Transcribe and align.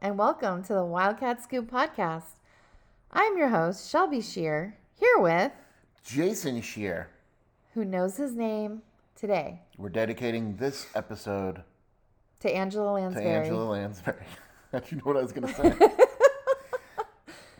and 0.00 0.18
welcome 0.18 0.62
to 0.62 0.72
the 0.74 0.84
Wildcat 0.84 1.42
Scoop 1.42 1.70
podcast. 1.70 2.36
I'm 3.10 3.36
your 3.36 3.48
host, 3.48 3.90
Shelby 3.90 4.20
Shear, 4.20 4.76
here 4.94 5.18
with 5.18 5.52
Jason 6.04 6.60
Shear. 6.60 7.08
who 7.74 7.84
knows 7.84 8.16
his 8.16 8.34
name 8.34 8.82
today 9.16 9.60
We're 9.76 9.88
dedicating 9.88 10.56
this 10.56 10.86
episode 10.94 11.62
to 12.40 12.50
Angela 12.50 12.92
Lansbury. 12.92 13.24
to. 13.24 13.30
Angela 13.30 13.64
Lansbury. 13.64 14.24
you 14.90 14.96
know 14.98 15.02
what 15.04 15.16
I 15.16 15.22
was 15.22 15.32
going 15.32 15.48
to 15.48 15.54
say. 15.54 15.74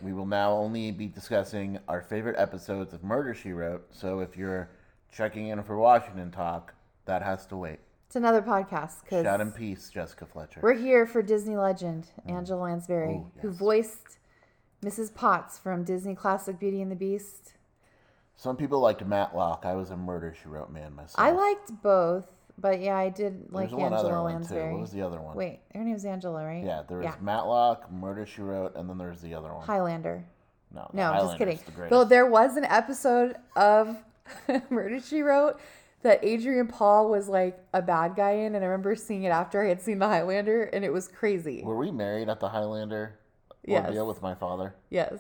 we 0.03 0.13
will 0.13 0.27
now 0.27 0.53
only 0.53 0.91
be 0.93 1.07
discussing 1.07 1.79
our 1.89 2.01
favorite 2.01 2.37
episodes 2.39 2.93
of 2.95 3.03
Murder 3.03 3.35
She 3.35 3.53
Wrote. 3.53 3.87
So 3.91 4.21
if 4.21 4.37
you're 4.37 4.71
checking 5.13 5.49
in 5.49 5.63
for 5.63 5.77
Washington 5.77 6.31
talk, 6.31 6.75
that 7.07 7.23
has 7.23 7.47
to 7.47 7.57
wait. 7.57 7.81
It's 8.09 8.17
another 8.17 8.41
podcast 8.41 9.07
Shout 9.11 9.43
in 9.43 9.53
peace, 9.53 9.91
Jessica 9.91 10.25
Fletcher. 10.25 10.61
we're 10.63 10.73
here 10.73 11.07
for 11.07 11.21
Disney 11.21 11.59
legend 11.59 12.09
mm. 12.27 12.33
Angela 12.33 12.63
Lansbury, 12.63 13.17
Oh, 13.17 13.31
who 13.43 13.51
voiced 13.51 14.17
Mrs. 14.83 15.13
Potts 15.15 15.59
from 15.59 15.85
Disney 15.85 16.15
classic 16.15 16.59
Beauty 16.59 16.81
and 16.81 16.91
the 16.91 16.97
Beast. 16.97 17.53
Some 18.35 18.57
people 18.57 18.81
liked 18.81 19.05
Matlock. 19.05 19.65
I 19.67 19.75
was 19.75 19.91
a 19.91 19.97
Murder 19.99 20.35
She 20.43 20.49
Wrote 20.49 20.71
man 20.73 20.95
myself. 20.95 21.17
I 21.19 21.33
liked 21.33 21.83
both, 21.83 22.25
but 22.57 22.81
yeah, 22.81 22.97
I 22.97 23.11
did 23.11 23.53
like 23.53 23.69
There's 23.69 23.83
Angela 23.83 24.23
Lansbury. 24.23 24.73
What 24.73 24.81
was 24.81 24.91
the 24.91 25.03
other 25.03 25.21
one? 25.21 25.37
Wait, 25.37 25.61
her 25.75 25.85
name's 25.85 26.07
Angela, 26.07 26.47
right? 26.47 26.65
Yeah, 26.65 26.85
there 26.89 26.97
was 26.97 27.05
Yeah. 27.05 27.15
Matlock, 27.21 27.93
Murder 27.93 28.25
She 28.25 28.41
Wrote, 28.41 28.75
and 28.75 28.89
then 28.89 28.97
there's 28.97 29.21
the 29.21 29.35
other 29.35 29.53
one. 29.53 29.67
Highlander. 29.67 30.25
no, 30.73 30.89
No, 30.95 31.13
I'm 31.13 31.27
just 31.27 31.37
kidding. 31.37 31.61
Though 31.91 32.05
there 32.05 32.25
was 32.25 32.57
an 32.57 32.65
episode 32.65 33.37
of 33.55 33.99
Murder 34.71 34.99
She 34.99 35.21
Wrote 35.21 35.61
that 36.03 36.21
Adrian 36.25 36.67
Paul 36.69 37.09
was 37.11 37.29
like 37.29 37.59
a 37.75 37.83
bad 37.83 38.15
guy 38.17 38.31
in, 38.33 38.55
and 38.55 38.65
I 38.65 38.69
remember 38.69 38.95
seeing 38.95 39.25
it 39.25 39.31
after 39.31 39.63
I 39.65 39.69
had 39.69 39.81
seen 39.81 39.99
the 39.99 40.07
Highlander, 40.07 40.65
and 40.65 40.85
it 40.85 40.93
was 40.93 41.09
crazy. 41.09 41.63
Were 41.65 41.77
we 41.77 41.91
married 41.91 42.29
at 42.29 42.41
the 42.41 42.49
Highlander 42.49 43.19
Yes. 43.65 43.87
ordeal 43.87 44.07
with 44.07 44.23
my 44.23 44.35
father? 44.35 44.75
Yes, 44.91 45.15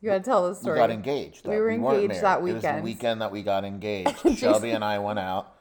you 0.00 0.10
gotta 0.10 0.22
tell 0.24 0.42
the 0.44 0.50
We 0.50 0.54
story. 0.56 0.78
got 0.78 0.90
engaged. 0.90 1.46
We 1.46 1.56
were 1.56 1.78
weren't 1.78 2.02
engaged 2.02 2.22
that 2.22 2.38
It 2.40 2.42
was 2.42 2.54
weekend. 2.54 2.78
the 2.78 2.82
weekend 2.82 3.22
that 3.22 3.30
we 3.32 3.42
got 3.42 3.64
engaged. 3.64 4.18
Shelby 4.38 4.70
and 4.70 4.84
I 4.84 4.98
went 4.98 5.18
out. 5.18 5.52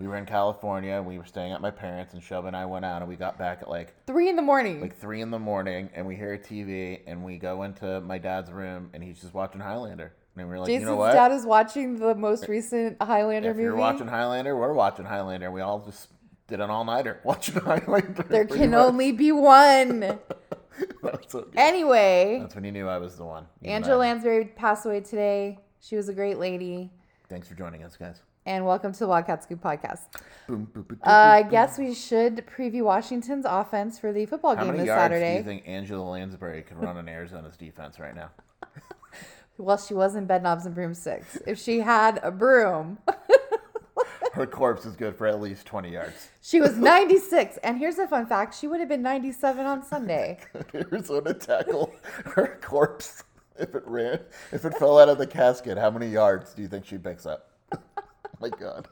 We 0.00 0.08
were 0.08 0.16
in 0.16 0.24
California. 0.24 0.94
and 0.94 1.04
We 1.06 1.18
were 1.18 1.26
staying 1.26 1.52
at 1.52 1.60
my 1.60 1.70
parents, 1.70 2.14
and 2.14 2.22
Shelby 2.22 2.46
and 2.48 2.56
I 2.56 2.64
went 2.64 2.86
out, 2.86 3.02
and 3.02 3.08
we 3.08 3.16
got 3.16 3.36
back 3.36 3.58
at 3.60 3.68
like 3.68 3.94
Three 4.06 4.30
in 4.30 4.36
the 4.36 4.40
morning. 4.40 4.80
like 4.80 4.96
three 4.96 5.20
in 5.20 5.30
the 5.30 5.38
morning, 5.38 5.90
and 5.94 6.06
we 6.06 6.16
hear 6.16 6.32
a 6.32 6.38
TV, 6.38 7.00
and 7.06 7.22
we 7.22 7.36
go 7.36 7.64
into 7.64 8.00
my 8.00 8.16
dad's 8.16 8.50
room, 8.50 8.88
and 8.94 9.04
he's 9.04 9.20
just 9.20 9.34
watching 9.34 9.60
Highlander, 9.60 10.14
and 10.36 10.48
we 10.48 10.54
are 10.54 10.58
like, 10.58 10.68
Jason's 10.68 10.80
you 10.84 10.86
know 10.86 10.96
what? 10.96 11.12
dad 11.12 11.32
is 11.32 11.44
watching 11.44 11.98
the 11.98 12.14
most 12.14 12.48
recent 12.48 12.96
Highlander 13.02 13.50
if 13.50 13.56
movie. 13.56 13.66
If 13.66 13.72
you're 13.72 13.76
watching 13.76 14.06
Highlander, 14.08 14.56
we're 14.56 14.72
watching 14.72 15.04
Highlander. 15.04 15.50
We 15.50 15.60
all 15.60 15.80
just 15.84 16.08
did 16.48 16.60
an 16.60 16.70
all 16.70 16.86
nighter 16.86 17.20
watching 17.24 17.56
Highlander. 17.60 18.22
there 18.22 18.46
can 18.46 18.70
much. 18.70 18.80
only 18.80 19.12
be 19.12 19.32
one. 19.32 20.00
That's, 21.02 21.30
so 21.30 21.46
anyway, 21.54 22.38
That's 22.40 22.54
when 22.54 22.64
you 22.64 22.72
knew 22.72 22.88
I 22.88 22.96
was 22.96 23.16
the 23.16 23.24
one. 23.26 23.44
Angela. 23.62 23.98
Lansbury 23.98 24.46
passed 24.46 24.86
away 24.86 25.00
today. 25.00 25.58
She 25.82 25.94
was 25.94 26.08
a 26.08 26.14
great 26.14 26.38
lady. 26.38 26.90
Thanks 27.28 27.48
for 27.48 27.54
joining 27.54 27.84
us, 27.84 27.98
guys. 27.98 28.22
And 28.46 28.64
welcome 28.64 28.92
to 28.92 28.98
the 29.00 29.06
Wildcat 29.08 29.42
Scoop 29.42 29.62
podcast. 29.62 30.00
Boom, 30.48 30.64
boom, 30.72 30.82
boom, 30.84 30.98
Uh, 31.04 31.10
I 31.10 31.42
guess 31.42 31.78
we 31.78 31.94
should 31.94 32.44
preview 32.46 32.82
Washington's 32.82 33.44
offense 33.46 33.98
for 33.98 34.12
the 34.12 34.24
football 34.26 34.56
How 34.56 34.62
game 34.64 34.72
many 34.72 34.78
this 34.80 34.86
yards 34.86 35.10
do 35.10 35.14
Saturday. 35.16 35.36
you 35.36 35.42
think 35.42 35.62
Angela 35.66 36.02
Lansbury 36.10 36.62
could 36.62 36.78
run 36.78 36.96
on 36.96 37.08
Arizona's 37.08 37.56
defense 37.56 38.00
right 38.00 38.14
now? 38.16 38.30
well, 39.58 39.76
she 39.76 39.92
was 39.94 40.14
in 40.16 40.24
bed 40.24 40.42
knobs 40.42 40.64
and 40.66 40.74
broomsticks. 40.74 41.36
If 41.46 41.58
she 41.58 41.80
had 41.80 42.18
a 42.22 42.30
broom, 42.30 42.98
Her 44.32 44.46
corpse 44.46 44.86
is 44.86 44.94
good 44.96 45.16
for 45.16 45.26
at 45.26 45.40
least 45.40 45.66
20 45.66 45.90
yards. 45.92 46.30
she 46.40 46.60
was 46.60 46.76
96. 46.78 47.58
And 47.58 47.78
here's 47.78 47.98
a 47.98 48.06
fun 48.08 48.26
fact: 48.26 48.54
she 48.54 48.66
would 48.68 48.80
have 48.80 48.88
been 48.88 49.02
97 49.02 49.66
on 49.66 49.82
Sunday. 49.84 50.38
Arizona 50.74 51.34
tackle 51.34 51.92
her 52.24 52.58
corpse 52.62 53.24
if 53.58 53.74
it 53.74 53.82
ran, 53.86 54.20
if 54.52 54.64
it 54.64 54.74
fell 54.78 54.98
out 54.98 55.08
of 55.10 55.18
the 55.18 55.26
casket. 55.26 55.76
How 55.76 55.90
many 55.90 56.06
yards 56.08 56.54
do 56.54 56.62
you 56.62 56.68
think 56.68 56.86
she 56.86 56.96
picks 56.96 57.26
up? 57.26 57.49
my 58.42 58.48
God. 58.48 58.88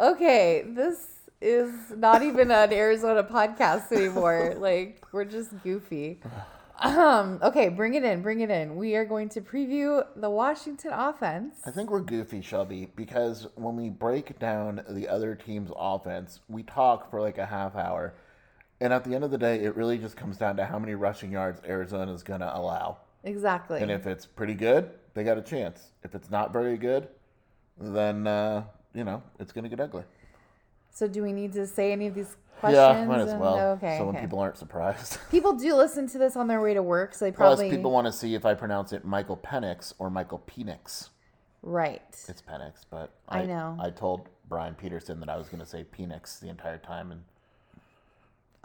Okay, 0.00 0.64
this 0.66 1.08
is 1.40 1.72
not 1.96 2.22
even 2.22 2.50
an 2.50 2.72
Arizona 2.72 3.24
podcast 3.24 3.92
anymore. 3.92 4.54
like 4.58 5.04
we're 5.12 5.24
just 5.24 5.50
goofy. 5.62 6.20
Um, 6.80 7.38
okay, 7.42 7.68
bring 7.68 7.94
it 7.94 8.02
in, 8.02 8.22
bring 8.22 8.40
it 8.40 8.50
in. 8.50 8.76
We 8.76 8.96
are 8.96 9.04
going 9.04 9.28
to 9.30 9.40
preview 9.40 10.04
the 10.16 10.28
Washington 10.28 10.92
offense. 10.92 11.56
I 11.64 11.70
think 11.70 11.90
we're 11.90 12.00
goofy, 12.00 12.42
Shelby, 12.42 12.88
because 12.96 13.46
when 13.54 13.76
we 13.76 13.88
break 13.88 14.38
down 14.38 14.82
the 14.88 15.08
other 15.08 15.34
team's 15.34 15.70
offense, 15.76 16.40
we 16.48 16.62
talk 16.64 17.10
for 17.10 17.20
like 17.20 17.38
a 17.38 17.46
half 17.46 17.76
hour. 17.76 18.14
And 18.80 18.92
at 18.92 19.04
the 19.04 19.14
end 19.14 19.22
of 19.22 19.30
the 19.30 19.38
day, 19.38 19.60
it 19.60 19.76
really 19.76 19.98
just 19.98 20.16
comes 20.16 20.36
down 20.36 20.56
to 20.56 20.66
how 20.66 20.78
many 20.78 20.94
rushing 20.94 21.30
yards 21.30 21.60
Arizona 21.64 22.12
is 22.12 22.24
going 22.24 22.40
to 22.40 22.56
allow. 22.56 22.98
Exactly. 23.22 23.80
And 23.80 23.90
if 23.90 24.06
it's 24.06 24.26
pretty 24.26 24.54
good, 24.54 24.90
they 25.14 25.22
got 25.22 25.38
a 25.38 25.42
chance. 25.42 25.92
If 26.02 26.16
it's 26.16 26.30
not 26.30 26.52
very 26.52 26.76
good, 26.76 27.06
then, 27.82 28.26
uh, 28.26 28.64
you 28.94 29.04
know, 29.04 29.22
it's 29.38 29.52
going 29.52 29.64
to 29.64 29.70
get 29.70 29.80
ugly. 29.80 30.04
So 30.90 31.08
do 31.08 31.22
we 31.22 31.32
need 31.32 31.52
to 31.54 31.66
say 31.66 31.92
any 31.92 32.06
of 32.06 32.14
these 32.14 32.36
questions? 32.60 32.76
Yeah, 32.76 33.04
might 33.06 33.20
as 33.20 33.30
and- 33.30 33.40
well. 33.40 33.72
Okay. 33.72 33.96
so 33.98 34.06
when 34.06 34.14
okay. 34.16 34.24
people 34.24 34.38
aren't 34.38 34.58
surprised. 34.58 35.18
People 35.30 35.54
do 35.54 35.74
listen 35.74 36.06
to 36.08 36.18
this 36.18 36.36
on 36.36 36.46
their 36.48 36.60
way 36.60 36.74
to 36.74 36.82
work, 36.82 37.14
so 37.14 37.24
they 37.24 37.32
probably. 37.32 37.66
Plus, 37.66 37.76
people 37.76 37.90
want 37.90 38.06
to 38.06 38.12
see 38.12 38.34
if 38.34 38.44
I 38.44 38.54
pronounce 38.54 38.92
it 38.92 39.04
Michael 39.04 39.38
Penix 39.38 39.94
or 39.98 40.10
Michael 40.10 40.42
Penix. 40.46 41.08
right. 41.62 42.02
It's 42.28 42.42
Penix, 42.42 42.84
but 42.90 43.12
I 43.28 43.44
know. 43.44 43.78
I 43.80 43.90
told 43.90 44.28
Brian 44.48 44.74
Peterson 44.74 45.18
that 45.20 45.30
I 45.30 45.36
was 45.36 45.48
going 45.48 45.60
to 45.60 45.66
say 45.66 45.84
Penix 45.84 46.38
the 46.38 46.48
entire 46.48 46.78
time, 46.78 47.10
and 47.10 47.22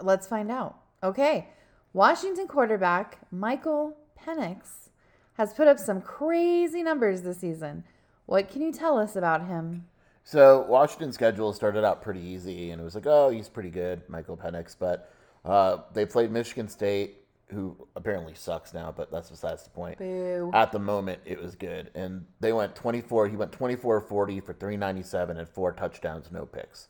Let's 0.01 0.27
find 0.27 0.51
out. 0.51 0.77
Okay. 1.03 1.47
Washington 1.93 2.47
quarterback 2.47 3.19
Michael 3.31 3.97
Penix 4.19 4.89
has 5.33 5.53
put 5.53 5.67
up 5.67 5.79
some 5.79 6.01
crazy 6.01 6.83
numbers 6.83 7.21
this 7.21 7.39
season. 7.39 7.83
What 8.27 8.49
can 8.49 8.61
you 8.61 8.73
tell 8.73 8.97
us 8.99 9.15
about 9.15 9.47
him? 9.47 9.85
So 10.25 10.65
Washington's 10.67 11.15
schedule 11.15 11.53
started 11.53 11.85
out 11.85 12.01
pretty 12.01 12.19
easy, 12.19 12.71
and 12.71 12.81
it 12.81 12.83
was 12.83 12.93
like, 12.93 13.07
oh, 13.07 13.29
he's 13.29 13.47
pretty 13.47 13.69
good, 13.69 14.01
Michael 14.09 14.35
Penix. 14.35 14.75
But 14.77 15.09
uh, 15.45 15.77
they 15.93 16.05
played 16.05 16.29
Michigan 16.29 16.67
State, 16.67 17.19
who 17.47 17.87
apparently 17.95 18.33
sucks 18.33 18.73
now, 18.73 18.93
but 18.95 19.09
that's 19.09 19.29
besides 19.29 19.63
the 19.63 19.69
point. 19.69 19.97
Boo. 19.97 20.51
At 20.53 20.73
the 20.73 20.79
moment, 20.79 21.21
it 21.23 21.41
was 21.41 21.55
good, 21.55 21.89
and 21.95 22.25
they 22.41 22.51
went 22.51 22.75
24. 22.75 23.29
He 23.29 23.37
went 23.37 23.53
24 23.53 24.01
40 24.01 24.39
for 24.41 24.53
397 24.53 25.37
and 25.37 25.47
four 25.47 25.71
touchdowns, 25.71 26.29
no 26.29 26.45
picks. 26.45 26.89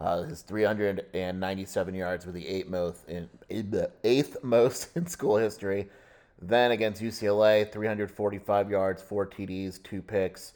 Uh, 0.00 0.22
his 0.22 0.42
397 0.42 1.94
yards 1.94 2.26
were 2.26 2.32
the 2.32 2.48
eighth 2.48 2.68
most 2.68 3.08
in 3.08 3.28
eighth 4.02 4.36
most 4.42 4.88
in 4.96 5.06
school 5.06 5.36
history. 5.36 5.88
Then 6.40 6.72
against 6.72 7.00
UCLA, 7.00 7.70
345 7.70 8.68
yards, 8.68 9.00
four 9.00 9.24
TDs, 9.24 9.80
two 9.80 10.02
picks. 10.02 10.54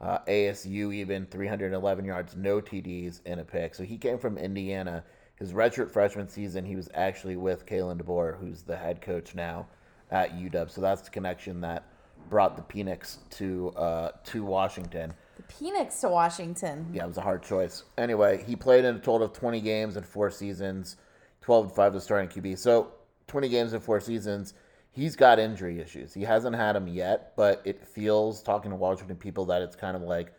Uh, 0.00 0.18
ASU 0.28 0.94
even 0.94 1.26
311 1.26 2.04
yards, 2.04 2.36
no 2.36 2.60
TDs, 2.60 3.20
and 3.24 3.40
a 3.40 3.44
pick. 3.44 3.74
So 3.74 3.82
he 3.82 3.96
came 3.96 4.18
from 4.18 4.36
Indiana. 4.36 5.04
His 5.36 5.52
redshirt 5.52 5.90
freshman 5.90 6.28
season, 6.28 6.64
he 6.64 6.76
was 6.76 6.88
actually 6.94 7.36
with 7.36 7.66
Kalen 7.66 8.02
DeBoer, 8.02 8.38
who's 8.38 8.62
the 8.62 8.76
head 8.76 9.00
coach 9.00 9.34
now 9.34 9.66
at 10.10 10.36
UW. 10.36 10.70
So 10.70 10.80
that's 10.80 11.02
the 11.02 11.10
connection 11.10 11.60
that 11.62 11.84
brought 12.28 12.56
the 12.56 12.62
Phoenix 12.72 13.18
to 13.30 13.70
uh, 13.76 14.10
to 14.24 14.44
Washington. 14.44 15.14
The 15.36 15.42
Penix 15.42 16.00
to 16.00 16.08
Washington. 16.08 16.90
Yeah, 16.92 17.04
it 17.04 17.08
was 17.08 17.18
a 17.18 17.22
hard 17.22 17.42
choice. 17.42 17.84
Anyway, 17.98 18.44
he 18.46 18.56
played 18.56 18.84
in 18.84 18.96
a 18.96 18.98
total 18.98 19.26
of 19.26 19.32
20 19.32 19.60
games 19.60 19.96
in 19.96 20.02
four 20.02 20.30
seasons, 20.30 20.96
12 21.42 21.68
to 21.68 21.74
5 21.74 21.92
to 21.92 22.00
starting 22.00 22.28
QB. 22.28 22.58
So 22.58 22.92
20 23.28 23.48
games 23.48 23.72
in 23.72 23.80
four 23.80 24.00
seasons. 24.00 24.54
He's 24.96 25.14
got 25.14 25.38
injury 25.38 25.78
issues. 25.78 26.14
He 26.14 26.22
hasn't 26.22 26.56
had 26.56 26.74
them 26.74 26.88
yet, 26.88 27.34
but 27.36 27.60
it 27.66 27.86
feels, 27.86 28.42
talking 28.42 28.70
to 28.70 28.76
Washington 28.78 29.18
people, 29.18 29.44
that 29.44 29.60
it's 29.60 29.76
kind 29.76 29.94
of 29.94 30.00
like 30.00 30.32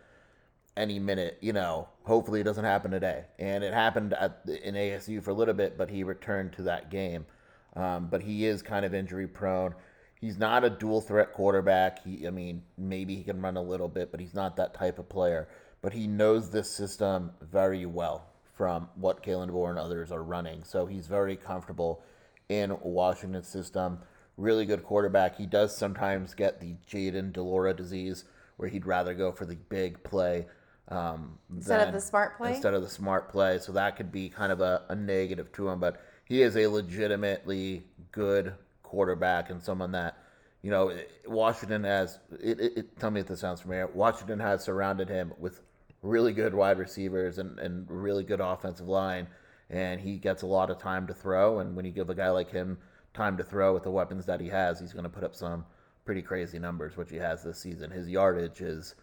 any 0.75 0.97
minute, 0.97 1.38
you 1.41 1.53
know, 1.53 1.88
hopefully 2.06 2.41
it 2.41 2.44
doesn't 2.44 2.66
happen 2.66 2.90
today. 2.90 3.25
And 3.38 3.63
it 3.63 3.72
happened 3.72 4.13
at, 4.13 4.41
in 4.64 4.73
ASU 4.73 5.22
for 5.22 5.29
a 5.29 5.34
little 5.35 5.53
bit, 5.53 5.78
but 5.78 5.91
he 5.91 6.03
returned 6.03 6.53
to 6.53 6.64
that 6.64 6.90
game. 6.90 7.28
Um, 7.76 8.08
but 8.08 8.23
he 8.23 8.47
is 8.47 8.64
kind 8.64 8.84
of 8.84 8.96
injury 8.96 9.28
prone. 9.28 9.76
He's 10.20 10.40
not 10.40 10.64
a 10.64 10.72
dual 10.72 11.02
threat 11.02 11.34
quarterback. 11.34 12.03
He, 12.03 12.26
I 12.26 12.31
mean, 12.31 12.64
maybe 12.79 13.16
he 13.16 13.23
can 13.23 13.40
run 13.40 13.58
a 13.58 13.61
little 13.61 13.87
bit, 13.87 14.09
but 14.09 14.20
he's 14.20 14.34
not 14.34 14.55
that 14.55 14.73
type 14.73 14.97
of 14.97 15.08
player. 15.08 15.47
But 15.84 15.93
he 15.93 16.08
knows 16.08 16.49
this 16.49 16.72
system 16.72 17.29
very 17.41 17.85
well 17.85 18.26
from 18.55 18.90
what 18.96 19.22
Kalen 19.22 19.52
DeBoer 19.52 19.70
and 19.70 19.78
others 19.78 20.11
are 20.11 20.23
running. 20.23 20.64
So 20.64 20.87
he's 20.87 21.05
very 21.05 21.35
comfortable 21.35 22.02
in 22.49 22.76
Washington's 22.81 23.47
system. 23.47 23.99
Really 24.37 24.66
good 24.66 24.84
quarterback. 24.84 25.35
He 25.35 25.45
does 25.45 25.75
sometimes 25.75 26.34
get 26.34 26.61
the 26.61 26.75
Jayden 26.89 27.34
de 27.34 27.41
Laura 27.41 27.73
disease, 27.73 28.23
where 28.57 28.69
he'd 28.69 28.85
rather 28.85 29.13
go 29.13 29.31
for 29.31 29.45
the 29.45 29.55
big 29.55 30.01
play 30.03 30.45
um, 30.89 31.37
Instead 31.53 31.87
of 31.87 31.93
the 31.93 31.99
smart 31.99 32.37
play? 32.37 32.53
Instead 32.53 32.73
of 32.73 32.81
the 32.81 32.89
smart 32.89 33.29
play, 33.29 33.59
so 33.59 33.72
that 33.73 33.97
could 33.97 34.11
be 34.11 34.29
kind 34.29 34.51
of 34.51 34.61
a, 34.61 34.84
a 34.89 34.95
negative 34.95 35.51
to 35.53 35.67
him. 35.67 35.79
But 35.79 36.01
he 36.25 36.41
is 36.41 36.55
a 36.55 36.67
legitimately 36.67 37.84
good 38.11 38.53
quarterback 38.84 39.49
and 39.49 39.61
someone 39.61 39.91
that 39.91 40.17
you 40.61 40.72
know 40.72 40.97
Washington 41.25 41.83
has. 41.83 42.19
It, 42.41 42.59
it, 42.59 42.78
it, 42.78 42.99
tell 42.99 43.11
me 43.11 43.19
if 43.19 43.28
this 43.28 43.41
sounds 43.41 43.61
familiar. 43.61 43.87
Washington 43.87 44.40
has 44.40 44.63
surrounded 44.63 45.09
him 45.09 45.33
with 45.37 45.61
really 46.01 46.31
good 46.31 46.53
wide 46.53 46.78
receivers 46.78 47.37
and, 47.37 47.59
and 47.59 47.85
really 47.90 48.23
good 48.23 48.40
offensive 48.40 48.87
line, 48.87 49.28
and 49.69 49.99
he 49.99 50.17
gets 50.17 50.41
a 50.43 50.47
lot 50.47 50.69
of 50.69 50.79
time 50.79 51.05
to 51.07 51.13
throw. 51.13 51.59
And 51.59 51.75
when 51.75 51.83
you 51.83 51.91
give 51.91 52.09
a 52.09 52.16
guy 52.16 52.29
like 52.29 52.49
him 52.49 52.78
time 53.17 53.35
to 53.37 53.43
throw 53.43 53.73
with 53.73 53.84
the 53.84 53.91
weapons 53.91 54.25
that 54.28 54.40
he 54.40 54.47
has, 54.47 54.79
he's 54.79 54.93
going 54.93 55.03
to 55.03 55.09
put 55.09 55.23
up 55.23 55.35
some 55.35 55.66
pretty 56.05 56.22
crazy 56.22 56.59
numbers, 56.59 56.96
which 56.96 57.09
he 57.09 57.17
has 57.17 57.43
this 57.43 57.59
season. 57.59 57.91
His 57.91 58.08
yardage 58.08 58.61
is 58.61 58.96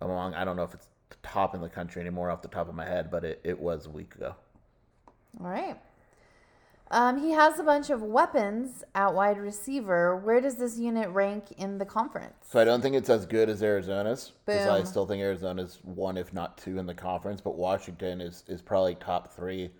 among, 0.00 0.34
I 0.34 0.44
don't 0.44 0.56
know 0.56 0.62
if 0.62 0.74
it's 0.74 0.88
top 1.22 1.54
in 1.54 1.60
the 1.60 1.68
country 1.68 2.00
anymore 2.00 2.30
off 2.30 2.42
the 2.42 2.48
top 2.48 2.68
of 2.68 2.74
my 2.74 2.84
head, 2.84 3.10
but 3.10 3.24
it, 3.24 3.40
it 3.42 3.58
was 3.58 3.86
a 3.86 3.90
week 3.90 4.14
ago. 4.14 4.36
All 5.40 5.48
right. 5.48 5.78
Um, 6.90 7.18
he 7.18 7.30
has 7.32 7.58
a 7.58 7.64
bunch 7.64 7.90
of 7.90 8.02
weapons 8.02 8.84
at 8.94 9.14
wide 9.14 9.38
receiver. 9.38 10.16
Where 10.16 10.40
does 10.40 10.56
this 10.56 10.78
unit 10.78 11.08
rank 11.08 11.46
in 11.56 11.78
the 11.78 11.84
conference? 11.84 12.34
So 12.48 12.60
I 12.60 12.64
don't 12.64 12.82
think 12.82 12.94
it's 12.94 13.10
as 13.10 13.26
good 13.26 13.48
as 13.48 13.62
Arizona's 13.62 14.32
because 14.44 14.68
I 14.68 14.84
still 14.84 15.06
think 15.06 15.22
Arizona's 15.22 15.80
one, 15.82 16.16
if 16.16 16.32
not 16.32 16.58
two, 16.58 16.78
in 16.78 16.86
the 16.86 16.94
conference. 16.94 17.40
But 17.40 17.56
Washington 17.56 18.20
is 18.20 18.44
is 18.46 18.60
probably 18.62 18.94
top 18.96 19.34
three. 19.34 19.70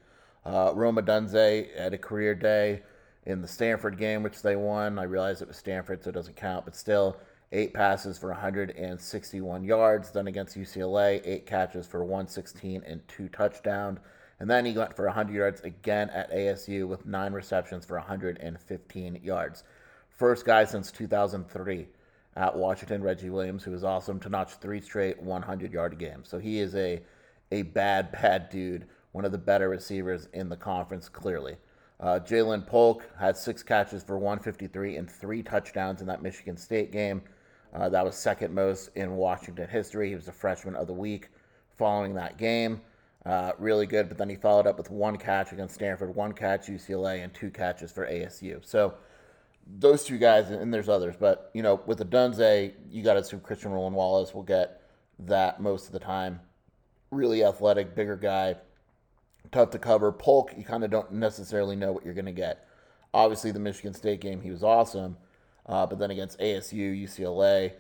Uh, 0.45 0.73
Rome 0.75 0.97
Odunze 0.97 1.79
had 1.79 1.93
a 1.95 1.99
career 1.99 2.35
day 2.35 2.83
in 3.27 3.41
the 3.41 3.49
Stanford 3.49 3.99
game, 3.99 4.23
which 4.23 4.43
they 4.43 4.57
won. 4.57 4.99
I 4.99 5.05
realize 5.05 5.41
it 5.41 5.49
was 5.49 5.57
Stanford, 5.57 6.03
so 6.03 6.11
it 6.11 6.15
doesn't 6.15 6.37
count, 6.37 6.65
but 6.65 6.77
still, 6.77 7.17
eight 7.53 7.73
passes 7.73 8.19
for 8.19 8.31
161 8.31 9.65
yards. 9.65 10.11
Then 10.11 10.27
against 10.27 10.59
UCLA, 10.59 11.21
eight 11.25 11.47
catches 11.47 11.87
for 11.87 12.05
116 12.05 12.83
and 12.87 13.07
two 13.09 13.29
touchdowns. 13.29 14.01
And 14.41 14.51
then 14.51 14.65
he 14.65 14.73
went 14.73 14.97
for 14.97 15.07
100 15.07 15.35
yards 15.35 15.61
again 15.61 16.11
at 16.11 16.33
ASU 16.33 16.89
with 16.89 17.07
nine 17.07 17.33
receptions 17.33 17.87
for 17.87 17.97
115 17.97 19.21
yards. 19.23 19.63
First 20.09 20.45
guy 20.45 20.65
since 20.65 20.91
2003 20.91 21.87
at 22.37 22.57
Washington, 22.57 23.03
Reggie 23.03 23.31
Williams, 23.31 23.63
who 23.63 23.71
was 23.71 23.85
awesome 23.85 24.19
to 24.21 24.29
notch 24.29 24.55
three 24.55 24.81
straight 24.81 25.23
100 25.23 25.73
yard 25.73 25.99
games. 25.99 26.29
So 26.29 26.39
he 26.39 26.59
is 26.59 26.75
a 26.75 27.01
a 27.53 27.63
bad, 27.63 28.11
bad 28.11 28.51
dude. 28.51 28.87
One 29.13 29.25
of 29.25 29.31
the 29.31 29.39
better 29.39 29.69
receivers 29.69 30.29
in 30.33 30.49
the 30.49 30.57
conference, 30.57 31.09
clearly. 31.09 31.57
Uh, 32.01 32.19
Ja'Lynn 32.19 32.67
Polk 32.67 33.09
had 33.19 33.37
six 33.37 33.63
catches 33.63 34.03
for 34.03 34.19
153 34.19 34.97
and 34.97 35.11
three 35.11 35.43
touchdowns 35.43 36.01
in 36.01 36.07
that 36.09 36.23
Michigan 36.23 36.57
State 36.57 36.93
game. 36.93 37.23
Uh, 37.73 37.89
that 37.89 38.05
was 38.05 38.17
second 38.17 38.55
most 38.55 38.91
in 38.95 39.17
Washington 39.17 39.69
history. 39.69 40.09
He 40.09 40.15
was 40.15 40.27
the 40.27 40.33
freshman 40.33 40.77
of 40.77 40.87
the 40.87 40.93
week 40.93 41.31
following 41.77 42.15
that 42.15 42.39
game. 42.39 42.81
Uh, 43.27 43.53
really 43.59 43.87
good, 43.87 44.09
but 44.09 44.19
then 44.19 44.29
he 44.29 44.37
followed 44.37 44.67
up 44.67 44.77
with 44.77 44.91
one 44.91 45.17
catch 45.17 45.53
against 45.53 45.75
Stanford, 45.75 46.15
one 46.15 46.33
catch 46.33 46.67
UCLA, 46.67 47.25
and 47.25 47.33
two 47.33 47.51
catches 47.51 47.91
for 47.91 48.07
ASU. 48.07 48.65
So 48.65 48.95
those 49.79 50.05
two 50.05 50.19
guys, 50.19 50.51
and 50.51 50.73
there's 50.73 50.91
others, 50.91 51.17
but 51.19 51.51
you 51.55 51.63
know, 51.63 51.81
with 51.87 51.99
the 51.99 52.05
Dunze, 52.05 52.75
you 52.91 53.03
got 53.03 53.15
to 53.15 53.21
assume 53.21 53.41
Christian 53.41 53.73
Roland 53.73 53.97
Wallace 53.97 54.35
will 54.35 54.43
get 54.43 54.83
that 55.21 55.61
most 55.61 55.87
of 55.87 55.93
the 55.93 55.99
time. 55.99 56.41
Really 57.11 57.45
athletic, 57.45 57.95
bigger 57.95 58.17
guy, 58.17 58.57
tough 59.51 59.71
to 59.71 59.79
cover. 59.79 60.13
Polk, 60.13 60.53
you 60.57 60.65
kind 60.65 60.85
of 60.85 60.91
don't 60.91 61.13
necessarily 61.13 61.77
know 61.77 61.93
what 61.93 62.05
you're 62.05 62.15
going 62.15 62.25
to 62.27 62.33
get. 62.33 62.67
Obviously, 63.13 63.53
the 63.53 63.61
Michigan 63.61 63.95
State 63.95 64.21
game, 64.21 64.41
he 64.41 64.51
was 64.51 64.65
awesome, 64.65 65.17
uh, 65.67 65.87
but 65.87 65.99
then 65.99 66.11
against 66.11 66.39
ASU, 66.41 67.03
UCLA, 67.05 67.73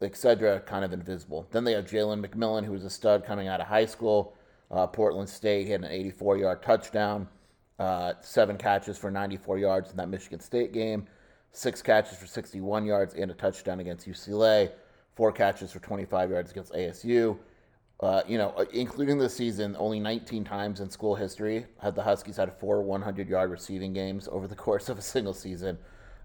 etc., 0.00 0.60
kind 0.60 0.84
of 0.84 0.92
invisible. 0.92 1.46
Then 1.50 1.64
they 1.64 1.72
have 1.72 1.84
Jalen 1.84 2.24
McMillan, 2.24 2.64
who 2.64 2.72
was 2.72 2.84
a 2.84 2.90
stud 2.90 3.24
coming 3.24 3.48
out 3.48 3.60
of 3.60 3.66
high 3.66 3.86
school. 3.86 4.34
Uh, 4.70 4.86
Portland 4.86 5.28
State 5.28 5.64
he 5.64 5.72
had 5.72 5.82
an 5.82 5.90
84 5.90 6.36
yard 6.36 6.62
touchdown, 6.62 7.26
uh, 7.78 8.12
seven 8.20 8.58
catches 8.58 8.98
for 8.98 9.10
94 9.10 9.58
yards 9.58 9.90
in 9.90 9.96
that 9.96 10.08
Michigan 10.08 10.40
State 10.40 10.72
game, 10.72 11.06
six 11.52 11.80
catches 11.80 12.18
for 12.18 12.26
61 12.26 12.84
yards 12.84 13.14
and 13.14 13.30
a 13.30 13.34
touchdown 13.34 13.80
against 13.80 14.06
UCLA, 14.06 14.70
four 15.14 15.32
catches 15.32 15.72
for 15.72 15.78
25 15.78 16.30
yards 16.30 16.50
against 16.50 16.72
ASU. 16.74 17.38
Uh, 18.00 18.22
you 18.28 18.38
know, 18.38 18.54
including 18.72 19.18
this 19.18 19.34
season, 19.34 19.74
only 19.78 19.98
19 19.98 20.44
times 20.44 20.80
in 20.80 20.88
school 20.88 21.16
history 21.16 21.66
have 21.80 21.96
the 21.96 22.02
Huskies 22.02 22.36
had 22.36 22.56
four 22.58 22.80
100 22.82 23.28
yard 23.28 23.50
receiving 23.50 23.92
games 23.92 24.28
over 24.30 24.46
the 24.46 24.54
course 24.66 24.88
of 24.88 24.98
a 24.98 25.02
single 25.02 25.34
season. 25.34 25.78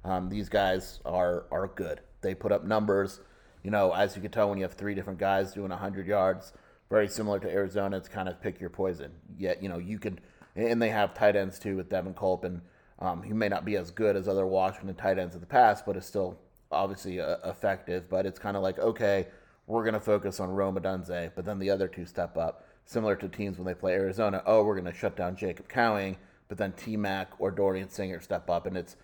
Um, 0.04 0.30
these 0.30 0.50
guys 0.50 1.00
are 1.06 1.46
are 1.52 1.68
good. 1.68 2.02
They 2.22 2.36
put 2.36 2.52
up 2.52 2.64
numbers. 2.64 3.22
You 3.64 3.72
know, 3.72 3.94
as 3.94 4.16
you 4.16 4.22
can 4.22 4.30
tell 4.30 4.50
when 4.50 4.58
you 4.58 4.66
have 4.66 4.74
three 4.74 4.94
different 4.94 5.20
guys 5.20 5.54
doing 5.54 5.70
100 5.70 6.06
yards, 6.06 6.52
very 6.90 7.08
similar 7.08 7.40
to 7.40 7.50
Arizona. 7.50 7.98
It's 7.98 8.10
kind 8.10 8.30
of 8.30 8.40
pick 8.42 8.60
your 8.60 8.70
poison. 8.70 9.12
Yet, 9.38 9.64
you 9.64 9.70
know, 9.70 9.80
you 9.80 9.98
can, 9.98 10.20
and 10.56 10.82
they 10.82 10.90
have 10.90 11.14
tight 11.14 11.36
ends 11.36 11.58
too 11.58 11.78
with 11.78 11.90
Devin 11.90 12.14
Culp, 12.14 12.44
and 12.44 12.62
um, 13.00 13.24
he 13.24 13.34
may 13.34 13.50
not 13.50 13.66
be 13.66 13.78
as 13.78 13.90
good 13.90 14.16
as 14.16 14.28
other 14.28 14.46
Washington 14.46 14.96
tight 14.96 15.18
ends 15.18 15.34
of 15.34 15.42
the 15.42 15.48
past, 15.48 15.86
but 15.86 15.98
is 15.98 16.06
still 16.06 16.38
obviously 16.72 17.20
uh, 17.20 17.38
effective. 17.46 18.10
But 18.10 18.28
it's 18.28 18.38
kind 18.38 18.56
of 18.56 18.62
like, 18.62 18.78
okay, 18.78 19.28
we're 19.68 19.84
going 19.84 19.94
to 19.94 20.00
focus 20.00 20.40
on 20.40 20.50
Rome 20.50 20.76
Odunze, 20.76 21.32
but 21.36 21.46
then 21.46 21.60
the 21.60 21.70
other 21.70 21.88
two 21.88 22.06
step 22.06 22.38
up, 22.38 22.68
similar 22.86 23.16
to 23.16 23.28
teams 23.30 23.58
when 23.58 23.66
they 23.66 23.74
play 23.74 23.94
Arizona. 23.94 24.44
Oh, 24.46 24.64
we're 24.64 24.80
going 24.80 24.92
to 24.92 24.98
shut 24.98 25.16
down 25.16 25.36
Jacob 25.36 25.70
Cowing, 25.70 26.18
but 26.48 26.58
then 26.58 26.74
T 26.74 26.98
Mac 26.98 27.32
or 27.40 27.52
Dorian 27.52 27.90
Singer 27.90 28.20
step 28.22 28.50
up, 28.50 28.66
and 28.66 28.78
it's 28.78 28.96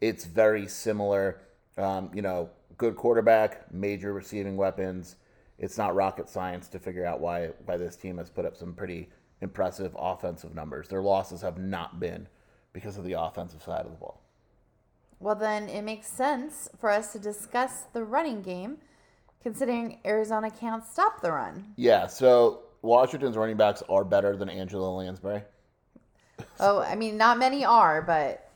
it's 0.00 0.24
very 0.24 0.66
similar. 0.66 1.40
Um, 1.76 2.10
you 2.14 2.22
know, 2.22 2.50
good 2.76 2.96
quarterback, 2.96 3.72
major 3.72 4.12
receiving 4.12 4.56
weapons. 4.56 5.16
It's 5.58 5.78
not 5.78 5.94
rocket 5.94 6.28
science 6.28 6.68
to 6.68 6.78
figure 6.78 7.04
out 7.04 7.20
why 7.20 7.50
why 7.64 7.76
this 7.76 7.96
team 7.96 8.18
has 8.18 8.30
put 8.30 8.44
up 8.44 8.56
some 8.56 8.74
pretty 8.74 9.10
impressive 9.40 9.96
offensive 9.98 10.54
numbers. 10.54 10.88
Their 10.88 11.02
losses 11.02 11.42
have 11.42 11.58
not 11.58 11.98
been 12.00 12.28
because 12.72 12.98
of 12.98 13.04
the 13.04 13.12
offensive 13.12 13.62
side 13.62 13.84
of 13.84 13.92
the 13.92 13.98
ball. 13.98 14.20
Well, 15.20 15.34
then 15.36 15.68
it 15.68 15.82
makes 15.82 16.08
sense 16.08 16.68
for 16.78 16.90
us 16.90 17.12
to 17.12 17.18
discuss 17.18 17.84
the 17.92 18.04
running 18.04 18.42
game, 18.42 18.78
considering 19.54 19.98
Arizona 20.06 20.50
can't 20.50 20.84
stop 20.84 21.20
the 21.20 21.30
run. 21.30 21.72
Yeah, 21.76 22.06
so 22.08 22.62
Washington's 22.82 23.36
running 23.36 23.56
backs 23.56 23.82
are 23.88 24.02
better 24.02 24.36
than 24.36 24.48
Angela 24.48 24.88
Lansbury. 24.88 25.42
Oh, 26.58 26.80
I 26.80 26.96
mean, 26.96 27.16
not 27.16 27.38
many 27.38 27.64
are, 27.64 28.02
but 28.02 28.50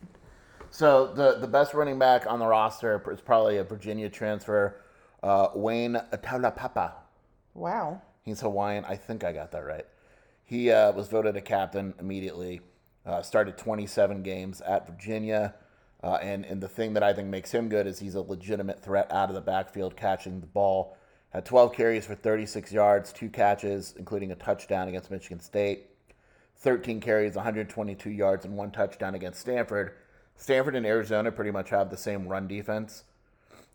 So 0.70 1.12
the 1.14 1.38
the 1.38 1.46
best 1.46 1.74
running 1.74 1.98
back 1.98 2.26
on 2.26 2.40
the 2.40 2.46
roster 2.46 3.00
is 3.12 3.20
probably 3.20 3.58
a 3.58 3.64
Virginia 3.64 4.08
transfer, 4.08 4.80
uh, 5.22 5.48
Wayne 5.54 6.00
Taulapapa. 6.12 6.92
wow. 7.54 8.00
He's 8.24 8.40
Hawaiian. 8.40 8.84
I 8.84 8.96
think 8.96 9.24
I 9.24 9.32
got 9.32 9.52
that 9.52 9.64
right. 9.64 9.86
He 10.44 10.70
uh, 10.70 10.92
was 10.92 11.08
voted 11.08 11.36
a 11.36 11.40
captain 11.40 11.94
immediately. 11.98 12.60
Uh, 13.06 13.22
started 13.22 13.56
27 13.56 14.22
games 14.22 14.60
at 14.60 14.86
Virginia. 14.86 15.54
Uh, 16.02 16.14
and, 16.22 16.44
and 16.44 16.60
the 16.60 16.68
thing 16.68 16.94
that 16.94 17.02
I 17.02 17.12
think 17.12 17.28
makes 17.28 17.50
him 17.50 17.68
good 17.68 17.86
is 17.86 17.98
he's 17.98 18.14
a 18.14 18.20
legitimate 18.20 18.82
threat 18.82 19.10
out 19.12 19.28
of 19.28 19.34
the 19.34 19.40
backfield 19.40 19.96
catching 19.96 20.40
the 20.40 20.46
ball. 20.46 20.96
Had 21.30 21.44
12 21.44 21.74
carries 21.74 22.06
for 22.06 22.14
36 22.14 22.72
yards, 22.72 23.12
two 23.12 23.28
catches, 23.28 23.94
including 23.98 24.30
a 24.30 24.36
touchdown 24.36 24.88
against 24.88 25.10
Michigan 25.10 25.40
State. 25.40 25.86
13 26.58 27.00
carries, 27.00 27.34
122 27.34 28.10
yards, 28.10 28.44
and 28.44 28.56
one 28.56 28.70
touchdown 28.70 29.14
against 29.14 29.40
Stanford. 29.40 29.92
Stanford 30.36 30.76
and 30.76 30.86
Arizona 30.86 31.30
pretty 31.30 31.50
much 31.50 31.70
have 31.70 31.90
the 31.90 31.96
same 31.96 32.28
run 32.28 32.46
defense. 32.46 33.04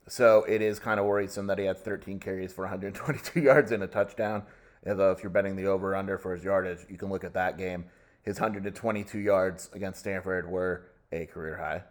So 0.07 0.43
it 0.47 0.61
is 0.61 0.79
kind 0.79 0.99
of 0.99 1.05
worrisome 1.05 1.47
that 1.47 1.59
he 1.59 1.65
had 1.65 1.77
13 1.77 2.19
carries 2.19 2.51
for 2.51 2.63
122 2.63 3.39
yards 3.41 3.71
and 3.71 3.83
a 3.83 3.87
touchdown. 3.87 4.43
Although 4.85 5.11
if 5.11 5.23
you're 5.23 5.29
betting 5.29 5.55
the 5.55 5.67
over 5.67 5.95
under 5.95 6.17
for 6.17 6.35
his 6.35 6.43
yardage, 6.43 6.79
you 6.89 6.97
can 6.97 7.09
look 7.09 7.23
at 7.23 7.33
that 7.33 7.57
game. 7.57 7.85
His 8.23 8.39
122 8.39 9.19
yards 9.19 9.69
against 9.73 9.99
Stanford 9.99 10.49
were 10.49 10.85
a 11.11 11.25
career 11.25 11.57
high. 11.57 11.83